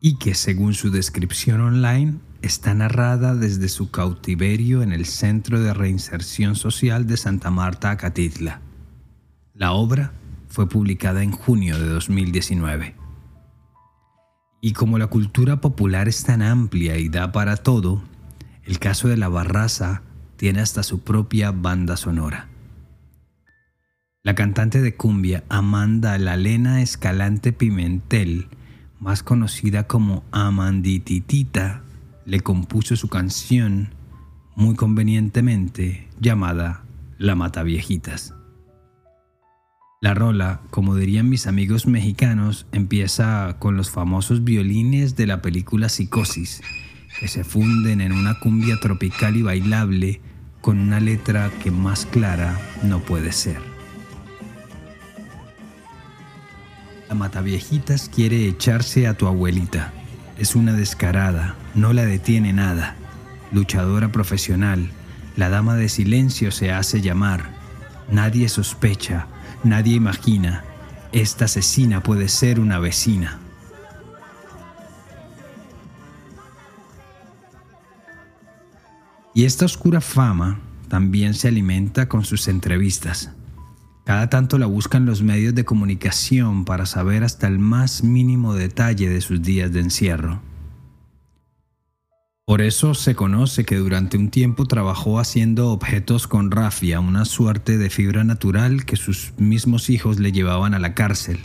y 0.00 0.18
que 0.18 0.34
según 0.34 0.74
su 0.74 0.90
descripción 0.90 1.60
online 1.60 2.18
está 2.42 2.74
narrada 2.74 3.34
desde 3.36 3.68
su 3.68 3.92
cautiverio 3.92 4.82
en 4.82 4.92
el 4.92 5.06
Centro 5.06 5.60
de 5.60 5.72
Reinserción 5.72 6.56
Social 6.56 7.06
de 7.06 7.16
Santa 7.16 7.50
Marta, 7.50 7.92
Acatitla. 7.92 8.60
La 9.54 9.72
obra 9.72 10.12
fue 10.48 10.68
publicada 10.68 11.22
en 11.22 11.30
junio 11.30 11.78
de 11.78 11.88
2019. 11.88 12.96
Y 14.60 14.72
como 14.72 14.98
la 14.98 15.06
cultura 15.06 15.60
popular 15.60 16.08
es 16.08 16.24
tan 16.24 16.42
amplia 16.42 16.98
y 16.98 17.08
da 17.08 17.30
para 17.30 17.56
todo, 17.56 18.02
el 18.64 18.80
caso 18.80 19.06
de 19.06 19.16
la 19.16 19.28
barraza 19.28 20.02
tiene 20.36 20.60
hasta 20.60 20.82
su 20.82 21.00
propia 21.00 21.52
banda 21.52 21.96
sonora. 21.96 22.48
La 24.26 24.34
cantante 24.34 24.82
de 24.82 24.96
cumbia 24.96 25.44
Amanda 25.48 26.18
Lalena 26.18 26.82
Escalante 26.82 27.52
Pimentel, 27.52 28.48
más 28.98 29.22
conocida 29.22 29.86
como 29.86 30.24
Amandititita, 30.32 31.84
le 32.24 32.40
compuso 32.40 32.96
su 32.96 33.06
canción 33.06 33.94
muy 34.56 34.74
convenientemente 34.74 36.08
llamada 36.18 36.82
La 37.18 37.36
Mataviejitas. 37.36 38.34
La 40.00 40.12
rola, 40.12 40.60
como 40.70 40.96
dirían 40.96 41.28
mis 41.28 41.46
amigos 41.46 41.86
mexicanos, 41.86 42.66
empieza 42.72 43.54
con 43.60 43.76
los 43.76 43.92
famosos 43.92 44.42
violines 44.42 45.14
de 45.14 45.28
la 45.28 45.40
película 45.40 45.88
Psicosis, 45.88 46.62
que 47.20 47.28
se 47.28 47.44
funden 47.44 48.00
en 48.00 48.10
una 48.10 48.40
cumbia 48.40 48.80
tropical 48.80 49.36
y 49.36 49.42
bailable 49.42 50.20
con 50.62 50.80
una 50.80 50.98
letra 50.98 51.52
que 51.62 51.70
más 51.70 52.06
clara 52.06 52.58
no 52.82 52.98
puede 52.98 53.30
ser. 53.30 53.75
La 57.08 57.14
Mataviejitas 57.14 58.08
quiere 58.08 58.48
echarse 58.48 59.06
a 59.06 59.14
tu 59.14 59.26
abuelita. 59.26 59.92
Es 60.38 60.56
una 60.56 60.72
descarada, 60.72 61.54
no 61.74 61.92
la 61.92 62.04
detiene 62.04 62.52
nada. 62.52 62.96
Luchadora 63.52 64.10
profesional, 64.12 64.90
la 65.36 65.48
dama 65.48 65.76
de 65.76 65.88
silencio 65.88 66.50
se 66.50 66.72
hace 66.72 67.00
llamar. 67.00 67.54
Nadie 68.10 68.48
sospecha, 68.48 69.28
Nadie 69.66 69.96
imagina, 69.96 70.62
esta 71.10 71.46
asesina 71.46 72.00
puede 72.00 72.28
ser 72.28 72.60
una 72.60 72.78
vecina. 72.78 73.40
Y 79.34 79.44
esta 79.44 79.64
oscura 79.64 80.00
fama 80.00 80.60
también 80.88 81.34
se 81.34 81.48
alimenta 81.48 82.08
con 82.08 82.24
sus 82.24 82.46
entrevistas. 82.46 83.32
Cada 84.06 84.30
tanto 84.30 84.56
la 84.56 84.66
buscan 84.66 85.04
los 85.04 85.24
medios 85.24 85.52
de 85.56 85.64
comunicación 85.64 86.64
para 86.64 86.86
saber 86.86 87.24
hasta 87.24 87.48
el 87.48 87.58
más 87.58 88.04
mínimo 88.04 88.54
detalle 88.54 89.08
de 89.08 89.20
sus 89.20 89.42
días 89.42 89.72
de 89.72 89.80
encierro. 89.80 90.40
Por 92.44 92.62
eso 92.62 92.94
se 92.94 93.16
conoce 93.16 93.64
que 93.64 93.74
durante 93.74 94.16
un 94.16 94.30
tiempo 94.30 94.66
trabajó 94.66 95.18
haciendo 95.18 95.72
objetos 95.72 96.28
con 96.28 96.52
rafia, 96.52 97.00
una 97.00 97.24
suerte 97.24 97.78
de 97.78 97.90
fibra 97.90 98.22
natural 98.22 98.84
que 98.84 98.94
sus 98.94 99.32
mismos 99.38 99.90
hijos 99.90 100.20
le 100.20 100.30
llevaban 100.30 100.72
a 100.74 100.78
la 100.78 100.94
cárcel. 100.94 101.40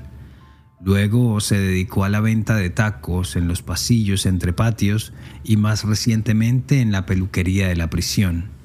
Luego 0.84 1.39
se 1.39 1.58
dedicó 1.58 2.04
a 2.04 2.10
la 2.10 2.19
venta 2.19 2.56
de 2.56 2.69
tacos 2.69 3.36
en 3.36 3.47
los 3.47 3.63
pasillos 3.63 4.28
entre 4.28 4.54
patios 4.54 5.13
y 5.43 5.58
más 5.58 5.84
recientemente 5.84 6.80
en 6.80 6.91
la 6.91 7.08
peluquería 7.08 7.69
de 7.69 7.76
la 7.76 7.89
prisión. 7.89 8.61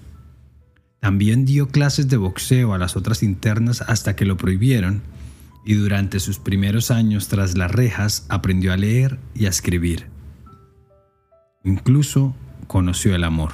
También 1.06 1.44
dio 1.44 1.68
clases 1.68 2.08
de 2.08 2.16
boxeo 2.16 2.74
a 2.74 2.78
las 2.78 2.96
otras 2.96 3.22
internas 3.22 3.80
hasta 3.80 4.16
que 4.16 4.24
lo 4.24 4.36
prohibieron 4.36 5.02
y 5.64 5.74
durante 5.74 6.18
sus 6.18 6.40
primeros 6.40 6.90
años 6.90 7.28
tras 7.28 7.56
las 7.56 7.70
rejas 7.70 8.26
aprendió 8.28 8.72
a 8.72 8.76
leer 8.76 9.20
y 9.32 9.46
a 9.46 9.50
escribir. 9.50 10.08
Incluso 11.62 12.34
conoció 12.66 13.14
el 13.14 13.22
amor. 13.22 13.52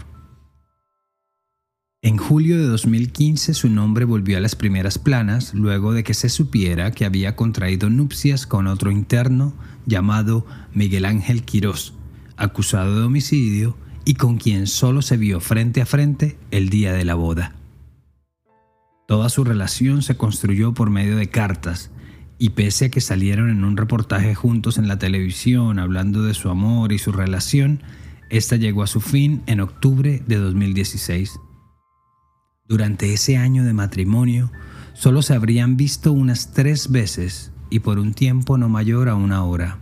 En 2.01 2.17
julio 2.17 2.57
de 2.57 2.65
2015 2.69 3.53
su 3.53 3.69
nombre 3.69 4.07
volvió 4.07 4.39
a 4.39 4.41
las 4.41 4.57
primeras 4.57 4.97
planas 4.97 5.53
luego 5.53 5.93
de 5.93 6.05
que 6.05 6.15
se 6.15 6.31
supiera 6.31 6.91
que 6.93 7.05
había 7.05 7.37
contraído 7.37 7.91
nupcias 7.91 8.47
con 8.47 8.67
otro 8.67 8.91
interno 8.91 9.53
llamado 9.85 10.47
Miguel 10.73 11.05
Ángel 11.05 11.43
Quirós, 11.43 11.93
acusado 12.39 12.99
de 12.99 13.05
homicidio 13.05 13.77
y 14.05 14.15
con 14.15 14.39
quien 14.39 14.67
solo 14.67 15.03
se 15.03 15.17
vio 15.17 15.41
frente 15.41 15.81
a 15.81 15.87
frente 15.87 16.37
el 16.51 16.69
día 16.69 16.93
de 16.93 17.05
la 17.05 17.15
boda. 17.15 17.55
Toda 19.07 19.29
su 19.29 19.45
relación 19.45 20.03
se 20.03 20.17
construyó 20.17 20.75
por 20.75 20.91
medio 20.91 21.17
de 21.17 21.29
cartas, 21.29 21.91
y 22.39 22.51
pese 22.51 22.87
a 22.87 22.91
que 22.91 23.01
salieron 23.01 23.51
en 23.51 23.65
un 23.65 23.77
reportaje 23.77 24.35
juntos 24.35 24.79
en 24.79 24.89
la 24.89 24.99
televisión 24.99 25.79
hablando 25.79 26.23
de 26.23 26.35
su 26.35 26.49
amor 26.49 26.93
y 26.93 26.99
su 26.99 27.13
relación, 27.13 27.83
esta 28.31 28.57
llegó 28.57 28.83
a 28.83 28.87
su 28.87 29.01
fin 29.01 29.43
en 29.47 29.61
octubre 29.61 30.23
de 30.27 30.37
2016. 30.37 31.39
Durante 32.67 33.13
ese 33.13 33.37
año 33.37 33.65
de 33.65 33.75
matrimonio, 33.75 34.51
solo 34.95 35.23
se 35.23 35.35
habrían 35.35 35.77
visto 35.77 36.13
unas 36.13 36.53
tres 36.53 36.91
veces 36.91 37.53
y 37.71 37.81
por 37.81 37.99
un 37.99 38.15
tiempo 38.15 38.59
no 38.59 38.69
mayor 38.69 39.09
a 39.09 39.15
una 39.15 39.45
hora. 39.45 39.79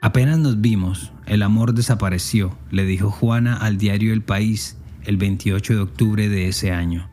Apenas 0.00 0.38
nos 0.38 0.60
vimos, 0.60 1.11
el 1.26 1.42
amor 1.42 1.74
desapareció, 1.74 2.56
le 2.70 2.84
dijo 2.84 3.10
Juana 3.10 3.56
al 3.56 3.78
diario 3.78 4.12
El 4.12 4.22
País 4.22 4.76
el 5.04 5.16
28 5.16 5.74
de 5.74 5.80
octubre 5.80 6.28
de 6.28 6.48
ese 6.48 6.72
año. 6.72 7.10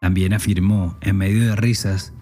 También 0.00 0.32
afirmó, 0.32 0.96
en 1.02 1.16
medio 1.16 1.46
de 1.46 1.56
risas, 1.56 2.14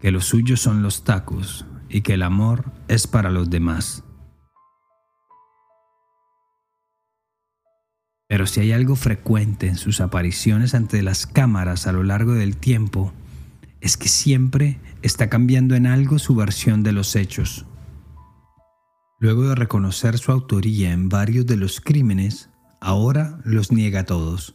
que 0.00 0.10
los 0.10 0.24
suyos 0.24 0.60
son 0.60 0.82
los 0.82 1.04
tacos 1.04 1.66
y 1.88 2.00
que 2.00 2.14
el 2.14 2.22
amor 2.22 2.72
es 2.88 3.06
para 3.06 3.30
los 3.30 3.50
demás. 3.50 4.04
Pero 8.26 8.46
si 8.46 8.60
hay 8.60 8.72
algo 8.72 8.96
frecuente 8.96 9.66
en 9.66 9.76
sus 9.76 10.00
apariciones 10.00 10.74
ante 10.74 11.02
las 11.02 11.26
cámaras 11.26 11.86
a 11.86 11.92
lo 11.92 12.04
largo 12.04 12.32
del 12.32 12.56
tiempo, 12.56 13.12
es 13.80 13.96
que 13.96 14.08
siempre 14.08 14.78
está 15.02 15.28
cambiando 15.28 15.74
en 15.74 15.86
algo 15.86 16.18
su 16.18 16.34
versión 16.36 16.82
de 16.82 16.92
los 16.92 17.16
hechos. 17.16 17.66
Luego 19.20 19.50
de 19.50 19.54
reconocer 19.54 20.16
su 20.16 20.32
autoría 20.32 20.92
en 20.92 21.10
varios 21.10 21.44
de 21.44 21.58
los 21.58 21.82
crímenes, 21.82 22.48
ahora 22.80 23.38
los 23.44 23.70
niega 23.70 24.04
todos 24.04 24.54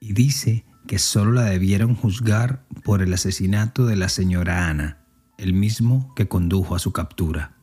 y 0.00 0.12
dice 0.12 0.64
que 0.86 1.00
solo 1.00 1.32
la 1.32 1.42
debieron 1.42 1.96
juzgar 1.96 2.64
por 2.84 3.02
el 3.02 3.12
asesinato 3.12 3.86
de 3.86 3.96
la 3.96 4.08
señora 4.08 4.68
Ana, 4.68 5.04
el 5.36 5.52
mismo 5.52 6.14
que 6.14 6.28
condujo 6.28 6.76
a 6.76 6.78
su 6.78 6.92
captura. 6.92 7.56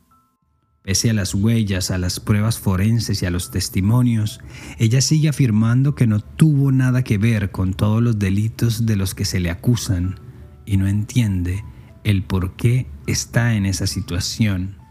Pese 0.82 1.08
a 1.08 1.14
las 1.14 1.34
huellas, 1.34 1.90
a 1.90 1.96
las 1.96 2.20
pruebas 2.20 2.58
forenses 2.58 3.22
y 3.22 3.26
a 3.26 3.30
los 3.30 3.50
testimonios, 3.50 4.40
ella 4.78 5.00
sigue 5.00 5.30
afirmando 5.30 5.94
que 5.94 6.06
no 6.06 6.20
tuvo 6.20 6.70
nada 6.70 7.02
que 7.02 7.16
ver 7.16 7.50
con 7.50 7.72
todos 7.72 8.02
los 8.02 8.18
delitos 8.18 8.84
de 8.84 8.96
los 8.96 9.14
que 9.14 9.24
se 9.24 9.40
le 9.40 9.48
acusan 9.48 10.20
y 10.66 10.76
no 10.76 10.86
entiende 10.86 11.64
el 12.04 12.24
por 12.24 12.56
qué 12.56 12.88
está 13.06 13.54
en 13.54 13.64
esa 13.64 13.86
situación. 13.86 14.81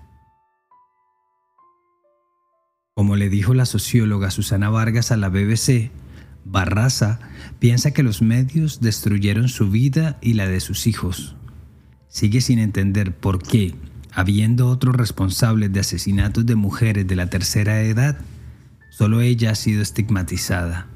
Como 2.94 3.16
le 3.16 3.30
dijo 3.30 3.54
la 3.54 3.66
socióloga 3.66 4.32
Susana 4.32 4.70
Vargas 4.70 5.12
a 5.12 5.18
la 5.18 5.30
BBC, 5.30 5.92
Barraza 6.44 7.20
piensa 7.60 7.92
que 7.92 8.04
los 8.04 8.22
medios 8.22 8.82
destruyeron 8.82 9.48
su 9.48 9.70
vida 9.70 10.18
y 10.22 10.34
la 10.34 10.48
de 10.48 10.60
sus 10.60 10.88
hijos. 10.88 11.38
Sigue 12.10 12.42
sin 12.42 12.60
entender 12.60 13.16
por 13.16 13.42
qué 13.42 13.76
habiendo 14.12 14.68
otros 14.68 14.94
responsables 14.94 15.72
de 15.72 15.80
asesinatos 15.80 16.46
de 16.46 16.56
mujeres 16.56 17.08
de 17.08 17.16
la 17.16 17.28
tercera 17.28 17.82
edad, 17.82 18.18
solo 18.90 19.22
ella 19.22 19.52
ha 19.52 19.56
sido 19.56 19.82
estigmatizada. 19.82 20.88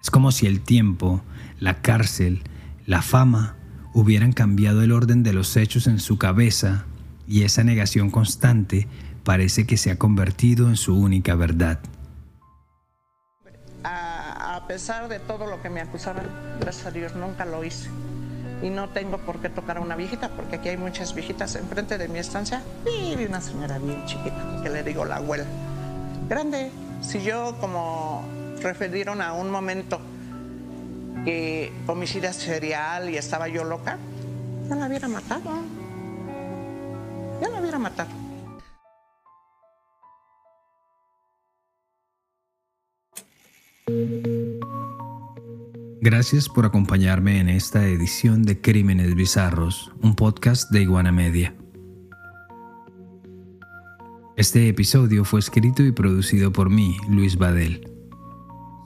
Es 0.00 0.12
como 0.12 0.30
si 0.30 0.46
el 0.46 0.60
tiempo, 0.60 1.24
la 1.58 1.82
cárcel, 1.82 2.44
la 2.86 3.02
fama 3.02 3.56
hubieran 3.92 4.32
cambiado 4.32 4.82
el 4.82 4.92
orden 4.92 5.24
de 5.24 5.32
los 5.32 5.56
hechos 5.56 5.88
en 5.88 5.98
su 5.98 6.16
cabeza 6.16 6.84
y 7.26 7.42
esa 7.42 7.64
negación 7.64 8.10
constante 8.10 8.86
parece 9.26 9.66
que 9.66 9.76
se 9.76 9.90
ha 9.90 9.98
convertido 9.98 10.68
en 10.68 10.76
su 10.76 10.96
única 10.96 11.34
verdad. 11.34 11.80
A, 13.82 14.62
pesar 14.68 15.08
de 15.08 15.18
todo 15.20 15.46
lo 15.46 15.60
que 15.62 15.68
me 15.68 15.80
acusaban, 15.80 16.26
gracias 16.60 16.86
a 16.86 16.90
Dios 16.90 17.14
nunca 17.14 17.44
lo 17.44 17.62
hice 17.62 17.88
y 18.62 18.70
no 18.70 18.88
tengo 18.88 19.18
por 19.18 19.40
qué 19.40 19.48
tocar 19.48 19.76
a 19.76 19.80
una 19.80 19.94
viejita, 19.94 20.30
porque 20.30 20.56
aquí 20.56 20.70
hay 20.70 20.76
muchas 20.76 21.14
viejitas 21.14 21.54
enfrente 21.56 21.98
de 21.98 22.08
mi 22.08 22.18
estancia. 22.18 22.62
Vive 22.84 23.26
una 23.26 23.40
señora 23.40 23.78
bien 23.78 24.04
chiquita, 24.06 24.60
que 24.62 24.70
le 24.70 24.82
digo 24.82 25.04
la 25.04 25.16
abuela. 25.16 25.44
Grande. 26.28 26.70
Si 27.00 27.22
yo, 27.22 27.56
como 27.60 28.24
referieron 28.62 29.20
a 29.22 29.34
un 29.34 29.50
momento 29.50 30.00
que 31.24 31.72
homicida 31.86 32.32
serial 32.32 33.10
y 33.10 33.16
estaba 33.16 33.48
yo 33.48 33.64
loca, 33.64 33.98
ya 34.68 34.74
la 34.76 34.86
hubiera 34.86 35.08
matado. 35.08 35.50
Ya 37.40 37.48
la 37.48 37.60
hubiera 37.60 37.78
matado. 37.78 38.25
Gracias 46.00 46.48
por 46.48 46.66
acompañarme 46.66 47.38
en 47.38 47.48
esta 47.48 47.86
edición 47.86 48.42
de 48.42 48.60
Crímenes 48.60 49.14
Bizarros, 49.14 49.92
un 50.02 50.16
podcast 50.16 50.72
de 50.72 50.82
Iguana 50.82 51.12
Media. 51.12 51.54
Este 54.36 54.68
episodio 54.68 55.24
fue 55.24 55.38
escrito 55.38 55.84
y 55.84 55.92
producido 55.92 56.52
por 56.52 56.68
mí, 56.68 56.96
Luis 57.08 57.38
Badel. 57.38 57.88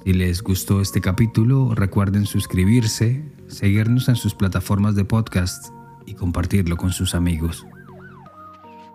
Si 0.05 0.13
les 0.13 0.43
gustó 0.43 0.83
este 0.83 1.01
capítulo, 1.01 1.75
recuerden 1.75 2.27
suscribirse, 2.27 3.25
seguirnos 3.49 4.11
en 4.11 4.17
sus 4.17 4.35
plataformas 4.35 4.97
de 4.97 5.07
podcast 5.07 5.73
y 6.05 6.13
compartirlo 6.13 6.77
con 6.77 6.93
sus 6.93 7.15
amigos. 7.15 7.67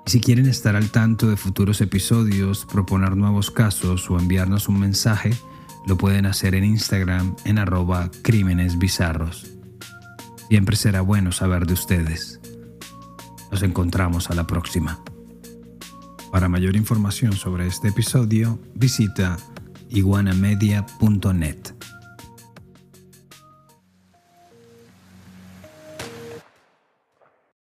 Si 0.06 0.22
quieren 0.22 0.46
estar 0.46 0.76
al 0.76 0.91
tanto 0.91 1.28
de 1.28 1.36
futuros 1.36 1.82
episodios, 1.82 2.68
proponer 2.72 3.18
nuevos 3.18 3.50
casos 3.50 4.08
o 4.12 4.20
enviarnos 4.20 4.70
un 4.70 4.80
mensaje, 4.80 5.32
lo 5.86 5.98
pueden 5.98 6.26
hacer 6.26 6.56
en 6.56 6.63
Instagram 6.63 7.36
en 7.45 7.60
arroba 7.60 8.10
crímenes. 8.21 8.78
Siempre 10.50 10.76
será 10.76 11.02
bueno 11.02 11.32
saber 11.32 11.65
de 11.65 11.74
ustedes. 11.74 12.39
Nos 13.52 13.63
encontramos 13.63 14.30
a 14.30 14.36
la 14.36 14.45
próxima. 14.48 15.00
Para 16.32 16.50
mayor 16.50 16.76
información 16.76 17.34
sobre 17.34 17.67
este 17.67 17.89
episodio, 17.89 18.60
visita 18.74 19.38
iguanamedia.net. 19.89 21.75